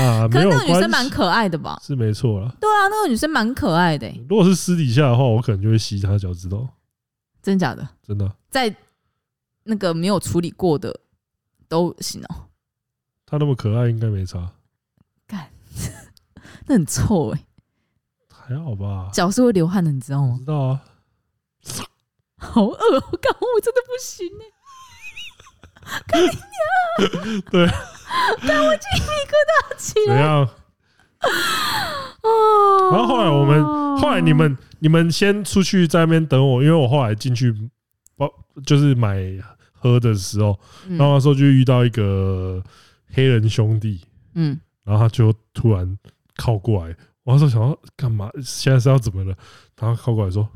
[0.00, 0.28] 啊？
[0.32, 1.80] 没有，那个女生蛮可爱的吧？
[1.82, 2.54] 是没错啦。
[2.60, 4.24] 对啊，那个女生蛮可爱的、欸。
[4.28, 6.68] 如果是私底下的话，我可能就会吸她脚趾头。
[7.42, 7.88] 真假的？
[8.06, 8.30] 真的。
[8.50, 8.74] 在
[9.64, 11.00] 那个没有处理过的。
[11.70, 12.48] 都行哦，
[13.26, 14.50] 她那么可爱，应该没差。
[15.26, 15.50] 干，
[16.64, 17.44] 那很臭哎、欸，
[18.32, 19.10] 还好吧？
[19.12, 20.36] 脚是会流汗的，你知道吗？
[20.38, 20.82] 知道啊。
[22.38, 26.02] 好恶，我刚我真的不行哎、欸。
[26.08, 27.40] 看你娘！
[27.50, 27.66] 对，
[28.40, 30.16] 看我鸡皮疙瘩起来。
[30.16, 30.48] 怎样？
[32.22, 32.90] 哦。
[32.92, 33.64] 然后后来我们，
[33.98, 37.54] 后来你们，你们先出去在那边等我，因为我后来进去
[38.16, 38.28] 包，
[38.66, 39.18] 就是买。
[39.80, 42.60] 喝的时候，然后那时候就遇到一个
[43.12, 44.04] 黑人兄弟，
[44.34, 45.96] 嗯，然后他就突然
[46.34, 48.28] 靠过来，我那时候想要干嘛？
[48.42, 49.36] 现在是要怎么了？
[49.76, 50.48] 他靠过来说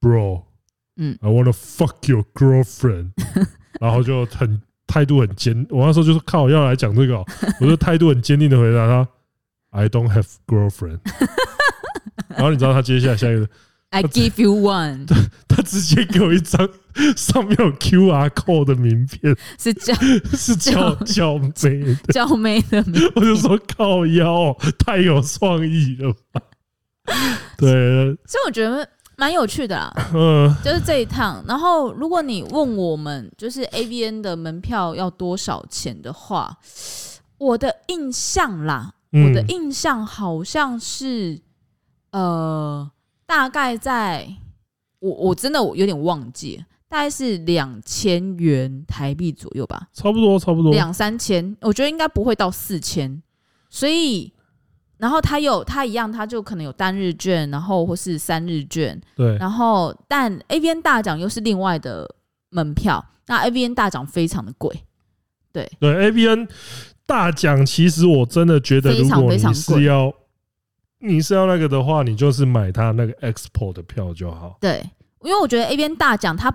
[0.00, 0.42] ：“Bro，
[0.96, 3.12] 嗯，I wanna fuck your girlfriend。”
[3.80, 7.18] 然后就很态度很坚，我那时候就是靠要来讲这个，
[7.60, 9.08] 我就态度很坚定的回答他
[9.70, 10.98] ：“I don't have girlfriend。
[12.28, 13.48] ”然后你知道他接下来下一个。
[13.90, 15.06] I give you one。
[15.06, 15.14] 他
[15.46, 16.68] 他直接给我一张
[17.16, 19.94] 上面有 QR code 的名片，是叫
[20.36, 23.12] 是叫叫妹叫妹的名片。
[23.14, 24.52] 我就说靠腰，
[24.84, 26.40] 太有创意了吧？
[27.56, 29.92] 对，所以我觉得蛮有趣的啦。
[30.14, 31.44] 嗯，就是这一趟。
[31.46, 36.58] 然后，如果你问我们，就是 AVN 的门票要多少钱的话，
[37.38, 41.40] 我的印象啦，我的印象好像是
[42.10, 42.90] 呃。
[43.26, 44.28] 大概在，
[44.98, 53.22] 我我真的有点忘记，大概是两千元台币左右吧，差不多差不多两三千，我觉得应该不会到四千，
[53.70, 54.30] 所以，
[55.04, 62.08] 然后他有他一样，他就可能有单日券，然后或是三日券，对，然后但 AVN 大奖又是另外的
[62.48, 64.74] 门票，那 AVN 大奖非常的贵，
[65.52, 66.48] 对对，AVN
[67.04, 70.10] 大奖其实我真的觉得，如果你是要。
[71.06, 74.56] 你是要那个的话，你就是买他那个 Expo 的票就好。
[74.58, 74.82] 对，
[75.22, 76.50] 因为我觉得 AVN 大奖，他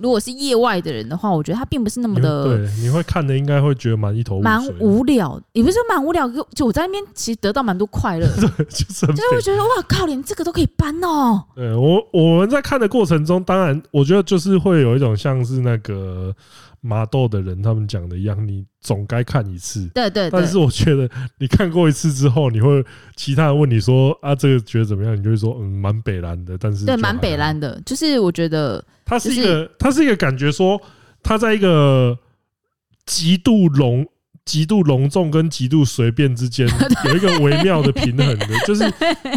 [0.00, 2.44] 如果是业外的人的话，我觉得他并不是那么的。
[2.44, 5.40] 对，你会看的应该会觉得蛮一头雾水，蛮无聊。
[5.52, 8.26] 也不是说蛮无聊，就我在那边其实得到蛮多快乐。
[8.40, 11.44] 对，就是就是会觉得哇靠，连这个都可以搬哦。
[11.54, 16.34] 对我我们在看的过程中，当然我觉得就是会有一种像是那个。
[16.80, 19.86] 麻豆的人他们讲的一样，你总该看一次。
[19.94, 20.30] 对对。
[20.30, 21.08] 但是我觉得
[21.38, 22.84] 你看过一次之后，你会
[23.16, 25.16] 其他人问你说啊，这个觉得怎么样？
[25.16, 26.56] 你就会说嗯，蛮北蓝的。
[26.58, 30.80] 但是对，蛮北蓝的，就是我觉得它是一个，它是一个感觉说，
[31.22, 32.18] 它在一个
[33.06, 34.06] 极度隆。
[34.50, 36.66] 极度隆重跟极度随便之间
[37.06, 38.82] 有一个微妙的平衡的， 就是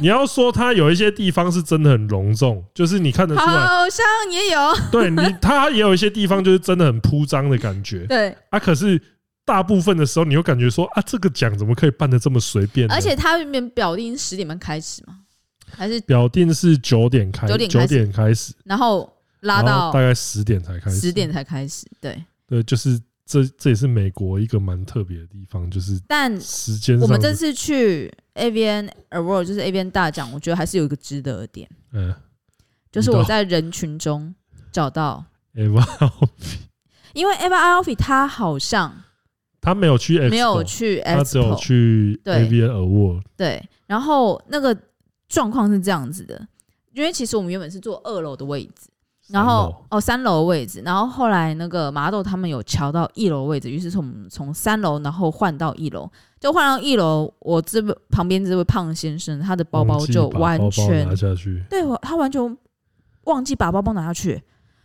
[0.02, 4.60] 你要说它有一些地方是真的很隆重，就是你看得出来，好像也有，
[4.92, 9.00] 对你，它也有一些地方就是真的很铺张的感觉，对啊，可是
[9.46, 12.92] 大部分的时候，你又感觉说啊，这个奖怎么可以办的这么随便？
[12.92, 15.20] 而且它原表定十点半开始吗？
[15.70, 23.00] 还是表定是九点开，九点九点开始，然后拉到大概十点才开始，十点才开始，对对，就是。
[23.26, 27.00] 这这也是美国一个蛮特别的地方，就是但时间。
[27.00, 31.70] 我们这次去 AVN Award 就是 AVN 大奖，我觉得还是有一个值得的点。
[31.94, 32.14] 嗯，
[32.92, 34.36] 就是我在人群中
[34.72, 36.58] 找到 Eva Aoki，
[37.14, 39.04] 因为 Eva Aoki 他好像
[39.62, 43.24] 他没有去 Expo，没有去 Expo，他只有去 AVN Award。
[43.38, 44.78] 对，然后那个
[45.30, 46.46] 状况是这样子的，
[46.92, 48.90] 因为其实我们原本是坐二楼的位置。
[49.30, 56.10] 然后哦，三楼的位置，然后后来那个麻豆他们有瞧到一楼位置，于是从从三楼然后换到一楼，
[56.40, 57.34] 就换到一楼。
[57.40, 62.58] 我这边旁边这位胖先生，他的包包就完全拿下去，对，他完全
[63.24, 64.44] 忘记把包包拿下去。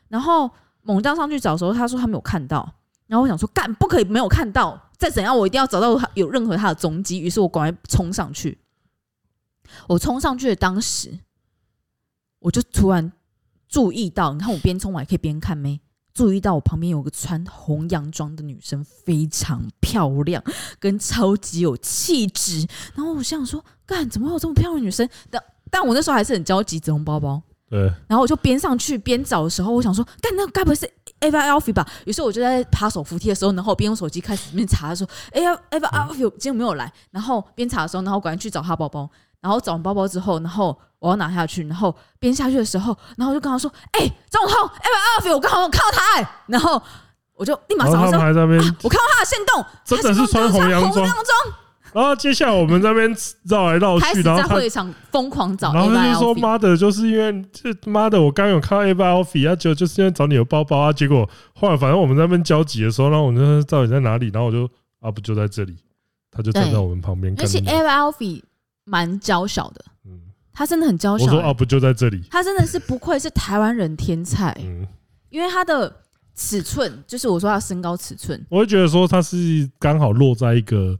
[0.08, 0.48] 然后
[0.82, 2.74] 猛将上去找的时候，他说他没有看到。
[3.08, 7.20] 然后我想说，干不可以没有看到，再怎样我一定要找到他有任何他的踪迹。
[7.20, 8.58] 于是我赶快冲上去。
[9.86, 11.18] 我冲上去的当时，
[12.38, 13.10] 我就突然
[13.68, 15.80] 注意到，你看我边冲我还可以边看没？
[16.14, 20.42] 注意到我旁边有个穿红洋装的女生，非常漂亮，
[20.80, 22.66] 跟超级有气质。
[22.96, 25.08] 然后我想说，干怎么会有这么漂亮的女生？
[25.30, 25.40] 但
[25.70, 27.40] 但我那时候还是很焦急，纸红包包。
[27.70, 27.80] 对。
[28.08, 30.90] 然后我就边上去边找的时候，我想说，干那该不会是
[31.20, 31.86] Ava Alfie 吧？
[32.04, 36.92] 于是我就在爬手扶梯的时候，然后边用手机开始边查，说，哎呀，Ava Alfie 今天没有来。
[37.12, 39.08] 然后边查的时候，然后赶紧去找她包包。
[39.40, 46.80] 然后找完包包之后，然后我要拿下去，然后边下去的时候，然后我就跟他说：“哎、欸，张永通，Ava Alfie，我刚好看到他、欸。”然后
[47.34, 51.06] 我就立马找上他还在那边、啊，我看到他的线动，真的是穿红洋装。
[51.94, 55.72] 然后接下来我们在那边绕来绕去，然后在会场疯狂找。
[55.72, 60.92] 然后他就说：“妈的，就是因为这妈的，我刚有看到 Ava Alfie，啊，就就是因为找你的包包啊。
[60.92, 64.30] 结果后来反正我们在那边交集的时候，然后我就说到底在哪里？
[64.34, 64.68] 然后我就
[65.00, 65.76] 啊，不就在这里？
[66.30, 67.34] 他就站在我们旁边。
[67.38, 68.42] 而且 Ava Alfie
[68.88, 70.20] 蛮娇小的。”嗯
[70.52, 71.30] 他真的很娇小、欸。
[71.30, 72.20] 我说啊，不就在这里？
[72.28, 74.52] 他真的是不愧是台湾人天才。
[74.64, 74.84] 嗯，
[75.30, 75.94] 因为他的
[76.34, 80.96] 尺寸，就是我说他身高尺寸，我会觉得说他是刚好落在一个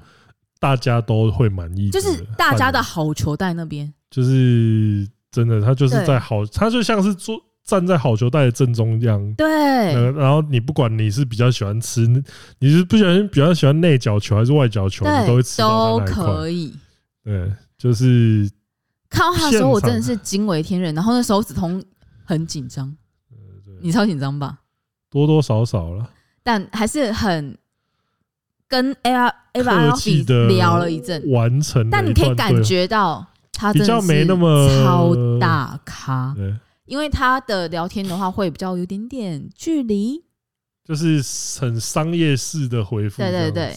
[0.60, 3.92] 大家都会满意，就是大家的好球带那边。
[4.08, 9.34] 就是真的，他就是在好，他就像是坐站在好球带的正中央。
[9.34, 9.44] 对。
[10.12, 12.06] 然后你不管你是比较喜欢吃，
[12.60, 16.24] 你是不喜欢比较喜欢内角球还是外角球，你都会吃到那一块。
[16.24, 16.74] 都可以。
[17.24, 18.50] 对，就是。
[19.10, 20.94] 看到他的时候，我真的是惊为天人。
[20.94, 21.66] 然后那手指头
[22.26, 22.94] 很紧张，
[23.80, 24.58] 你超紧张吧？
[25.08, 26.10] 多多少少了，
[26.42, 27.56] 但还是很
[28.68, 31.88] 跟 Ava Ava Alfie 聊了一阵，完成。
[31.88, 36.36] 但你可以感觉到他比较没那么超大咖，
[36.84, 40.22] 因为他的聊天的话会比较有点点距离，
[40.84, 41.24] 就是
[41.58, 43.22] 很商业式的回复。
[43.22, 43.74] 对对对，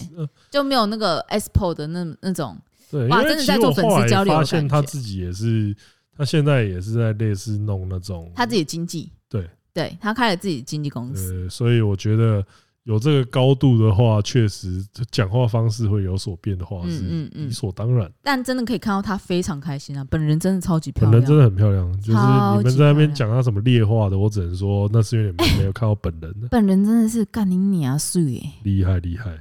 [0.49, 2.59] 就没有那个 Expo 的那那种。
[2.91, 5.73] 对，因为其实我后来发现他自己也是，
[6.17, 12.45] 他现在也是在类似弄那种他自己的经纪，对，对他开了自己的经纪公司，所以我觉得
[12.83, 18.11] 有这个高度的话，确实讲话方式会有所变的话是理所当然。
[18.23, 22.01] 但真的可以看到他非常开心啊，本人真的超级漂亮，本人真的很漂亮。
[22.01, 22.19] 就是
[22.57, 26.35] 你们在那边讲他什么劣化的，我只能说那是因为你们没有看到本人。
[26.49, 29.37] 本人真的是干你娘碎耶，厉害厉害。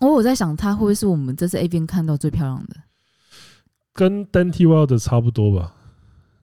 [0.00, 2.76] 我我在想，她会不会是我们这次 A 边看到最漂亮的？
[3.92, 5.72] 跟 Danty Wilder 差不多吧，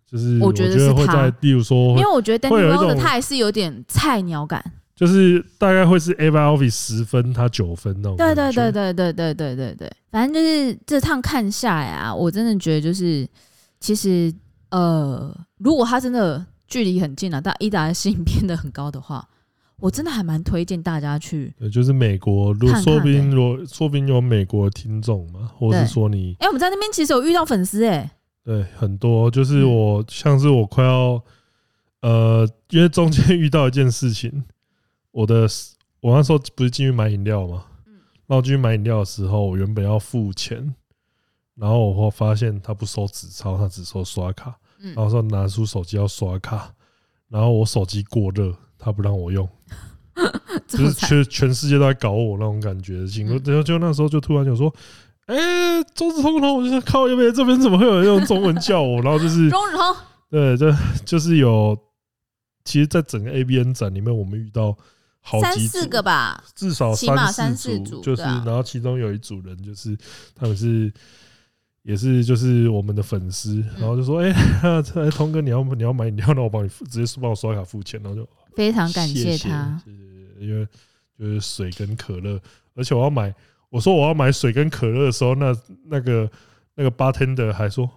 [0.05, 4.63] 就是我觉得会在，例如说，因为我觉得 Danty Wilder 他还是有点菜鸟感，
[4.95, 8.17] 就是大概会是 Ava Alfie 十分，他九分那种。
[8.17, 13.27] 对对对对对对对对对，反正就是这趟看下来啊，我真的觉得就是，
[13.79, 14.31] 其实
[14.69, 19.27] 呃，如果他真的距离很近啊，但伊达的吸引 变得很高的话。
[19.79, 28.09] 我真的还蛮推荐大家去，对，就是美国，如果说不定，如果说不定有美国的听众嘛，或者是说你，哎，我们在那边其实有遇到粉丝，哎，
[28.43, 31.23] 对，很多，就是我，像是我快要，
[32.01, 34.43] 呃，因为中间遇到一件事情，
[35.11, 35.47] 我的，
[36.01, 37.93] 我那时候不是进去买饮料嘛，嗯，
[38.25, 40.73] 然后进去买饮料的时候，我原本要付钱，
[41.53, 46.73] 然后我发现他不收纸钞，他只收刷卡，然后说拿出手机要刷卡，
[47.29, 48.55] 然后我手机过热。
[48.77, 49.47] 他不让我用，
[50.67, 53.05] 就是全全世界都在搞我那种感觉。
[53.45, 54.73] 然后就那时候就突然就说
[55.27, 59.95] ：“哎，中子通然后！”我就说：“靠，因为这边怎么会有人用中文叫我？”然后就是中子通，
[60.29, 60.71] 对，就
[61.05, 61.77] 就是有。
[62.65, 64.77] 其实，在整个 ABN 展里面，我们遇到
[65.21, 69.97] 好几组，三四个吧，至少起码三四组，就是然后其中有一组人，就是
[70.35, 70.91] 他们是
[71.83, 74.33] 也是就是我们的粉丝，然后就说：“哎，
[75.15, 78.27] 通哥，你要你要买饮料，那我帮你直接帮我刷卡付钱。”然后就。
[78.57, 80.67] 非常感谢他，谢谢，因为
[81.15, 82.41] 就是水跟可乐，
[82.73, 83.31] 而且我要买，
[83.69, 85.55] 我说我要买水跟可乐的时候，那
[85.85, 86.27] 那个
[86.73, 87.87] 那个 bartender 还说，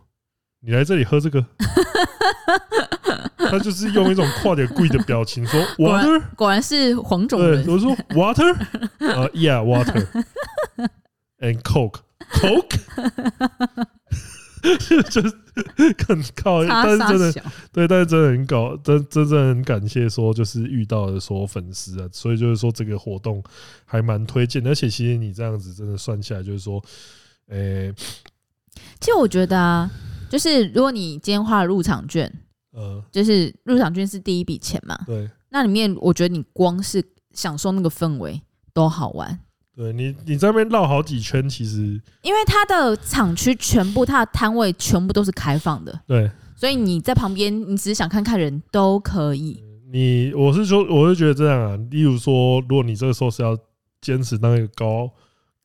[0.61, 1.43] 你来这里喝这个，
[3.51, 7.67] 他就是用一种跨点贵的表情说 water，果然是黄种人。
[7.67, 8.55] 我说 water，
[8.99, 9.65] 呃、 uh,，yeah
[11.39, 12.79] water，and coke，coke。
[15.11, 15.35] 就是
[16.07, 23.43] 很靠，但是真的对，但是真的很搞，真真正很感谢说，就是遇到的所有粉丝啊，所以就是说这个活动
[23.85, 26.83] 还蛮推荐，而且其实你这样子真的算下来，就是说，
[27.49, 27.93] 诶，
[29.01, 29.91] 其实我觉得啊，
[30.29, 32.31] 就是如果你今天花了入场券，
[32.73, 37.03] 呃，就是入场券是第一笔钱嘛，对，那里面我觉得你光是
[37.33, 38.41] 享受那个氛围
[38.73, 39.41] 都好玩。
[39.81, 49.65] 对你，你在那边绕好几圈，其实因为它的厂区全部，它的摊位全部都是开放的，对，所以你在旁边，你只是想看看人都可以。
[49.91, 51.79] 你我是说，我是觉得这样啊。
[51.91, 53.57] 例如说，如果你这个时候是要
[54.03, 55.11] 坚持当一个高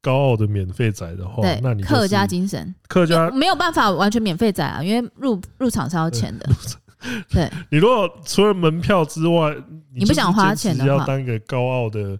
[0.02, 6.50] 高傲的免费仔的话，对，那你客家精神，客家没有办法完全免费仔啊，因为入入场是要钱的。
[7.30, 9.54] 对，你如果除了门票之外，
[9.94, 12.18] 你不想花钱的话，要当一个高傲的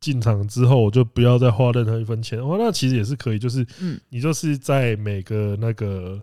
[0.00, 2.46] 进场之后，我就不要再花任何一分钱。
[2.46, 6.20] 哇，那其实也是可以，就是嗯，你就是在每个那个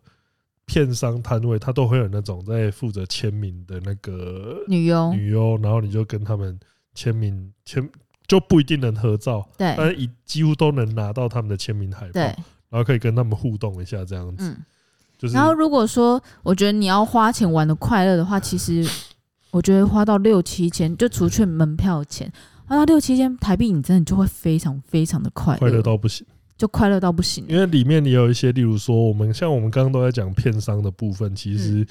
[0.65, 6.59] 片商摊位，他都会有那种在负责签名的那个女优，女优，然后你就跟他们
[6.93, 7.89] 签名签。
[8.27, 12.35] 就不一定能合照，对，但是几乎都能拿到他们的签名海报，然
[12.71, 14.49] 后可以跟他们互动一下，这样子。
[14.49, 14.57] 嗯，
[15.15, 15.35] 就是。
[15.35, 18.83] 然后如果说我觉得你要花钱玩的快乐的话，其实
[19.51, 22.33] 我觉得花到六七千，就除去门票钱，
[22.67, 26.25] 花到六七千台币，你真的就会非常非常的快乐，快乐到不行，
[26.57, 27.45] 就快乐到不行。
[27.47, 31.81] 因为里面也有一些，例如说我们像我们刚刚都在讲片商的部分，其实。
[31.81, 31.87] 嗯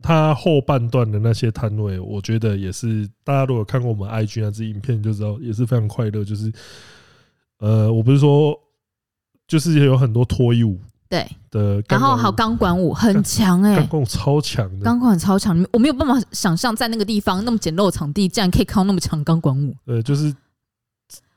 [0.00, 6.24] 他后半段的那些摊位，我觉得也是大家如果看过我们 IG 那支影片就知道，也是非常快乐。
[6.24, 6.52] 就是，
[7.58, 8.56] 呃，我不是说，
[9.48, 10.78] 就是有很多脱衣舞，
[11.08, 19.74] 对的，然后还有钢管舞很强哎，钢管舞超强的，钢管舞超强，我没有办法想象在那个地方那么简陋的场地，竟然可以看到那么强钢管舞。
[19.86, 20.34] 对，就是。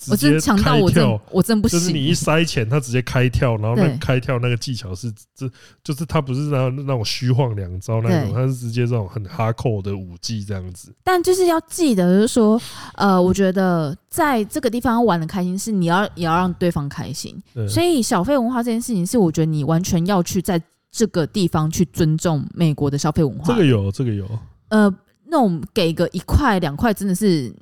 [0.10, 1.80] 我真强到我真我真不行。
[1.80, 5.48] 就是你一塞钱，他直接开跳，然后那开跳那个技巧是这，
[5.84, 10.92] 就是他不是那那种虚晃两招那种，他是直接这种很哈扣的舞技这样子。
[11.04, 12.60] 但就是要记得，就是说，
[12.96, 17.40] 呃，我觉得在这个地方玩的开心是你要也要让对方开心。
[17.70, 20.60] 所以小费文化这件事情是，我觉得你完全要去在
[20.92, 23.54] 这个地方去尊重美国的消费文化。
[23.54, 24.28] 这个有，这个有。
[24.70, 24.92] 呃，
[25.28, 27.54] 那种给个一块两块真的是。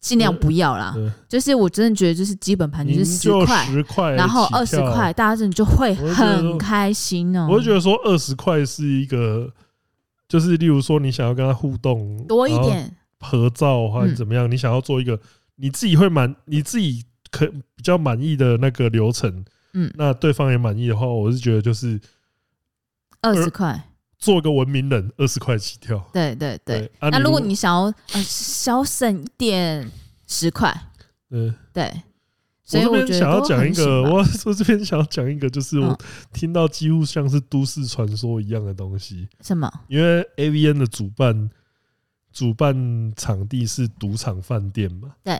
[0.00, 0.94] 尽量不要啦，
[1.28, 3.30] 就是我真的觉得，就是基本盘就是十
[3.84, 7.48] 块，然后二十块，大家真的就会很开心哦。
[7.50, 9.52] 我就觉得说二十块是一个，
[10.28, 12.94] 就是例如说你想要跟他互动多一点。
[13.20, 15.18] 合照或者怎么样，你想要做一个
[15.56, 22.00] 你自己会满你自己可比较满意的那个流程，嗯，那对方也满意的话，我是觉得就是
[23.20, 23.87] 二十块。
[24.18, 26.04] 做个文明人，二十块起跳。
[26.12, 26.90] 对对对。
[27.00, 29.88] 那如果你想要呃小省一点，
[30.26, 30.74] 十块。
[31.30, 32.02] 嗯对。
[32.64, 35.96] 所以我这边想要讲一个，我 我这边想要讲一个，就是我
[36.32, 39.28] 听到几乎像是都市传说一样的东西。
[39.40, 39.72] 什么？
[39.86, 41.48] 因为 AVN 的主办
[42.32, 45.14] 主办场地是赌场饭店嘛。
[45.22, 45.38] 对。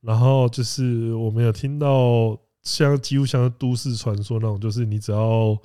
[0.00, 5.56] 然后就是我们有听到像几乎像是都市传说那种，就是你只要。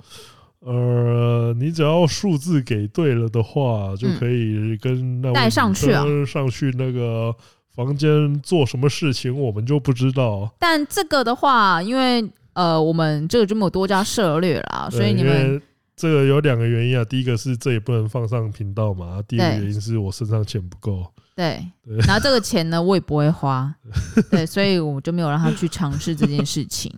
[0.64, 7.34] 呃，你只要数字给对了的话，就可以跟那带上去啊，上去那个
[7.74, 10.48] 房间做什么事情，我们就不知道。
[10.60, 15.60] 但这个的话，因为呃，我们这个就没有多加涉猎啦，所以你们
[15.96, 17.04] 这个有两个原因啊。
[17.04, 21.04] 第一个是这也不能放上频道嘛，第二个原因是我身上钱不够。
[21.34, 21.66] 对，
[22.06, 23.74] 然后这个钱呢，我也不会花，
[24.30, 26.92] 对，所以我就没有让他去尝试这件事情。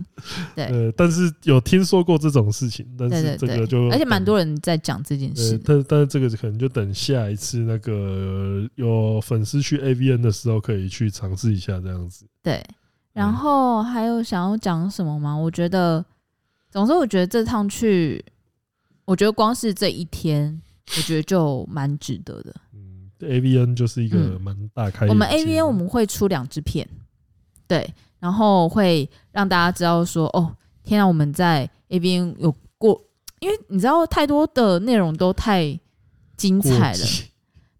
[0.56, 5.56] 对，呃，但是有听说过这种事情，但是这个就而且蛮多人在讲这件事。
[5.64, 12.26] 但但是这个可能就等下一次那个有粉丝去 AVN 的时候可以去尝试一下这样子。
[12.42, 12.60] 对，
[13.12, 15.36] 然后还有想要讲什么吗？
[15.36, 16.04] 我觉得，
[16.72, 18.24] 总之我觉得这趟去，
[19.04, 20.60] 我觉得光是这一天，
[20.96, 22.52] 我觉得就蛮值得的。
[23.20, 25.08] A V N 就是一个蛮大开、嗯。
[25.08, 26.88] 我们 A V N 我们会出两支片，
[27.66, 27.88] 对，
[28.18, 33.00] 然后会让大家知道说，哦，天啊，我们在 A V N 有过，
[33.40, 35.78] 因为你知道太多的内容都太
[36.36, 37.06] 精彩了，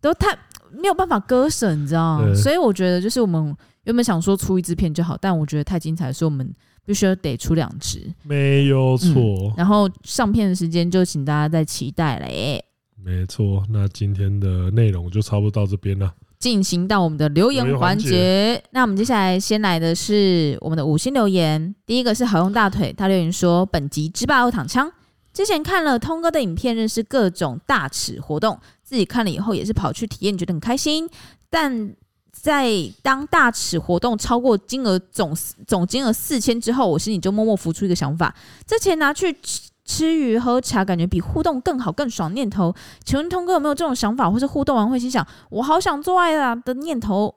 [0.00, 0.36] 都太
[0.70, 2.34] 没有办法割舍，你知道吗？
[2.34, 3.54] 所以我觉得就是我们
[3.84, 6.54] 原本想说出一支片就好，但我觉得太精彩，所以我们
[6.86, 9.54] 必须得出两支，没有错、嗯。
[9.56, 12.64] 然后上片的时间就请大家再期待嘞。
[13.04, 16.10] 没错，那今天的内容就差不多到这边了。
[16.38, 21.74] 进行到我们的留言环节，那我们接下来先来的是我们的五星留言。
[21.86, 24.90] 第一个是好用大腿，他留言说：“本集之霸欧躺枪，
[25.32, 31.08] 之前看了通哥的影片，认识各种大尺活动，自己看了以后也是跑去体验，觉得很开心。
[31.50, 31.94] 但
[32.30, 32.72] 在
[33.02, 35.34] 当大尺活动超过金额总
[35.66, 38.34] 总金额四千之后，我心里就默默浮出一个想法：
[38.66, 39.36] 这钱拿去。”
[39.84, 42.32] 吃鱼喝茶，感觉比互动更好更爽。
[42.34, 42.74] 念头，
[43.04, 47.34] 请问通哥有没有这种想法，或是互动完会心想“我好想做爱啊”的念头？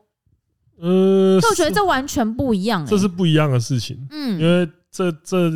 [0.79, 4.07] 呃，就我觉得这完全不一样、欸，这是不一样的事情。
[4.11, 5.51] 嗯，因为这这。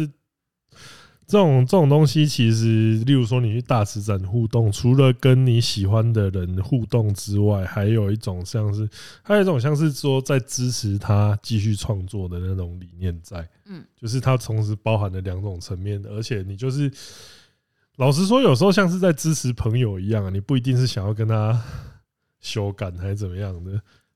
[1.32, 8.86] 这种这种东西，其实，例如说你去大池展互动，除了跟你喜欢的人互动之外，还有一种像是，
[9.24, 16.92] 还有一种像是说在支持他继续创作的那种理念在，嗯，就是它同时包含了两种层面的，而且你就是
[17.96, 21.58] 老实说，有时候像是在支持朋友一样啊，你不一定是想要跟他
[22.42, 23.72] 修改还是怎么样的。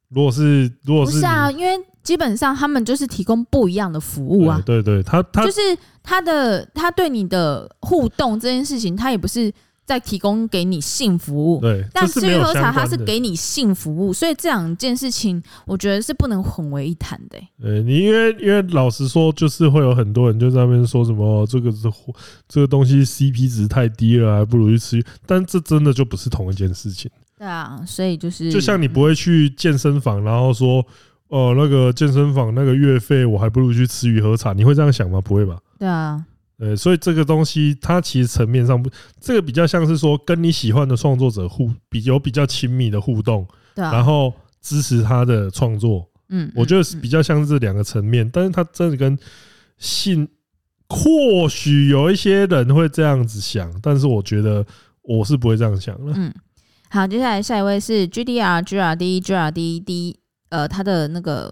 [0.10, 1.82] 如果是，如果是，不是啊，因为。
[2.06, 5.60] 基本上他们就是提供不一样的服务啊，对对，他他就是
[6.02, 9.52] 他的他对你的互动这件事情，他也不是
[9.86, 11.86] 在提供给你性服务，对。
[11.94, 17.50] 但至于喝茶，它是给你性服务，所以这两件事情，我觉得是不能混为一谈的、欸。
[17.62, 21.88] 呃，你因为因为老实说，就是会有很多人就在那边说什么这个是
[22.48, 25.04] 这个东西 CP 值太低了，还不如去吃。
[25.26, 27.12] 但这真的就不是同一件事情。
[27.38, 30.84] 对啊，所以就是就像你不会去健身房，然后说
[31.30, 34.54] 哦、呃，那个健身房那个月费，我还不如去吃鱼喝茶。
[34.54, 35.20] 你会这样想吗？
[35.22, 35.58] 不会吧？
[35.80, 36.24] 对啊。
[36.58, 38.90] 呃，所以这个东西它其实层面上不，
[39.20, 43.46] 这个比较像是说跟你喜欢的创作者互比有比较亲密的互动，
[43.76, 49.20] 对啊，然后支持他的创作，嗯，我觉得是比较像是这两个层面，但是它真的跟
[49.78, 50.26] 信，
[50.88, 54.66] 或许有一些人会这样子想，但是我觉得
[55.02, 56.14] 我是不会这样想的。
[56.16, 56.34] 嗯，
[56.90, 60.20] 好，接下来下一位是 GDR GRD GRD D，
[60.50, 61.52] 呃，他的那个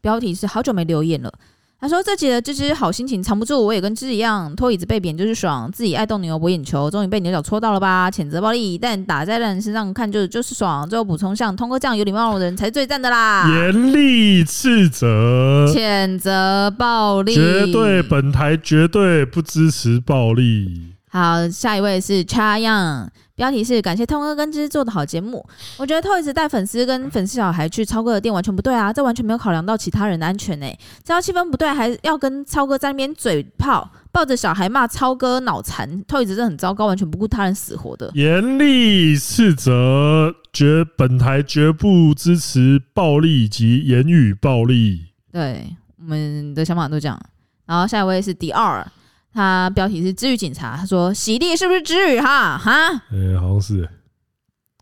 [0.00, 1.32] 标题是好久没留言了。
[1.80, 8.10] 他说：“这集的芝芝好心情藏不住，我也跟芝芝一样，拖椅子被扁就是爽，自己爱动牛博眼球，终于被牛角戳到了吧？
[8.10, 10.88] 谴责暴力，但打在人身上看就就是爽。
[10.88, 13.46] 最后补充，像通哥这样有礼貌的人才是最赞的啦！
[13.52, 20.94] 严厉斥责，谴责暴力，绝对本台绝对不支持暴力。
[21.10, 25.44] 好，下一位是 Chayang。”标题是感谢通哥跟芝芝做的好节目，
[25.76, 30.78] 我觉得 Toys 带粉丝跟粉丝小孩去超哥的店完全不对啊，这完全没有考量到其他人的安全呢、欸。
[31.02, 38.10] 只要气氛不对，还要跟超哥在那边嘴炮，抱着小孩骂超哥脑残，Toys 真的很糟糕，完全不顾他人死活的。
[38.14, 45.06] 严厉斥责，绝本台绝不支持暴力及言语暴力。
[45.32, 47.20] 对，我们的想法都这样。
[47.66, 48.86] 然后下一位是第二。
[49.34, 52.20] 他标题是“治愈警察”，他说：“洗地是不是治愈？
[52.20, 53.88] 哈哈，嗯、欸，好像是，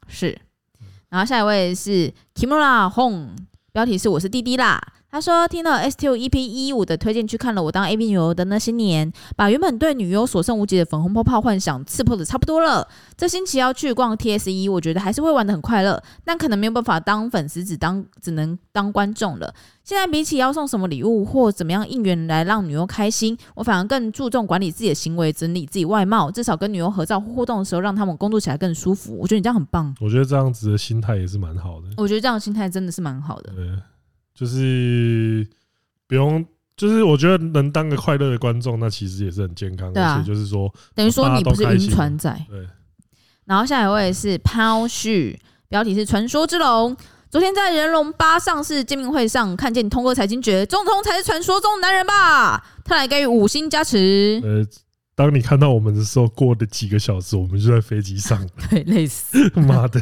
[0.06, 0.38] 是。”
[1.08, 3.30] 然后下一位是 Kimura Hong，
[3.72, 4.80] 标题是“我是弟弟啦”。
[5.12, 12.88] 他说：“听了 STO EP 一五的推荐，去看了我当 AV 女优的那些年，把原本对女优所剩无几的粉红泡泡幻想刺破的差不多了。
[13.14, 19.54] 这星期要去逛 TSE，我觉得还是会玩的很快乐，但可能没有办法当粉丝，只当只能当观众了。
[19.84, 29.14] 现在比起要送什么礼物或怎么样应援来让女优开心，我反而更注重管理自己的行为，整理自己外貌，至少跟女优合照互动的时候，让他们工作起来更舒服。
[29.20, 29.94] 我觉得你这样很棒。
[30.00, 31.88] 我觉得这样子的心态也是蛮好的。
[31.98, 33.52] 我觉得这样的心态真的是蛮好的。
[33.52, 33.66] 对。
[34.34, 35.46] 就是
[36.06, 36.44] 不用，
[36.76, 40.04] 就是我觉得能当个快乐的观众，那其实也是很健康的。
[40.04, 42.30] 而且就是说，等于说你不是晕船仔。
[42.48, 42.66] 对。
[43.44, 45.38] 然后下一位是抛旭，
[45.68, 46.96] 标题是《传说之龙》。
[47.28, 52.62] 昨天在人龙八上市见面会上，看见通哥财经觉，中通才是传说中的男人吧？
[52.84, 54.40] 他来给予五星加持。
[54.44, 54.64] 呃，
[55.14, 58.46] 当你看到我们的时候，过了几个小时，我们就在飞机上。
[58.70, 59.50] 对，累死。
[59.60, 60.00] 妈的。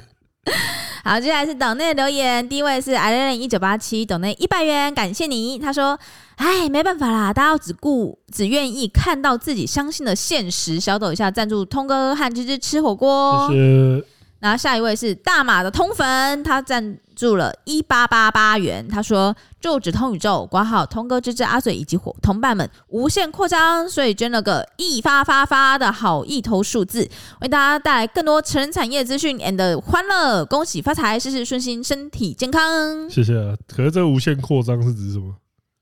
[1.03, 5.59] 好，接下来是等内留言，第一位是 i l 一九八七，等内一百元，感谢你。
[5.59, 5.99] 他说
[6.37, 13.49] ：“哎，没办法啦，大家只顾只愿意看到自己相信的现实。”小抖一下赞助通哥和芝芝吃火锅。
[13.49, 14.05] 谢谢。
[14.41, 18.87] 然后下一位是大马的通粉，他赞助了一八八八元。
[18.89, 27.09] 他说：“就指通宇宙括号通哥、芝芝、阿水以及伙同伴们无限扩张，所以捐了个一发发发的好意头数字，
[27.43, 30.45] 为大家带来更多成人产业资讯 and 欢乐。
[30.47, 33.55] 恭喜发财，事事顺心，身体健康。”谢谢啊。
[33.69, 35.35] 可是这无限扩张是指什么？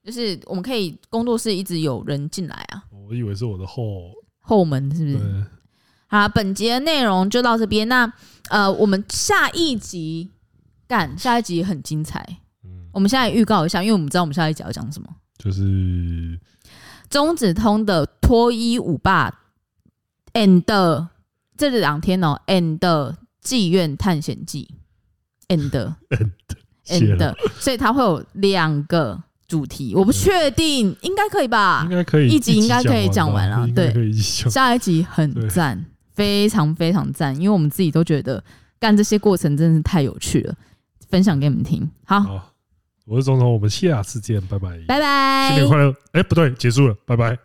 [0.05, 2.83] 就是我们可以工作室一直有人进来啊。
[3.07, 3.83] 我以为是我的后
[4.39, 5.45] 后门，是不是？
[6.07, 7.87] 好，本集的内容就到这边。
[7.87, 8.11] 那
[8.49, 10.31] 呃，我们下一集
[10.89, 12.19] 干，下一集很精彩。
[12.65, 15.07] 嗯，我们现在预告一下，因为我们知道我们下一集要讲什么，
[15.37, 16.37] 就是
[17.09, 19.31] 中子通的脱衣舞霸
[20.33, 21.07] ，and
[21.55, 22.79] 这两天哦，and
[23.43, 24.73] 妓院探险记
[25.47, 25.69] ，and
[26.87, 31.83] and and，所以它会有两个主题，我不确定，应该可以吧？
[31.83, 33.67] 应该可以，一集应该可以讲完了。
[33.75, 35.85] 对，一下一集很赞。
[36.11, 38.43] 非常非常赞，因为我们自己都觉得
[38.77, 40.53] 干这些过程真的是太有趣了，
[41.09, 41.89] 分享给你们听。
[42.05, 42.53] 好，好，
[43.05, 45.93] 我是总统，我们下次见，拜拜，拜拜，新年快乐！
[46.13, 47.37] 哎，不对，结束了，拜拜。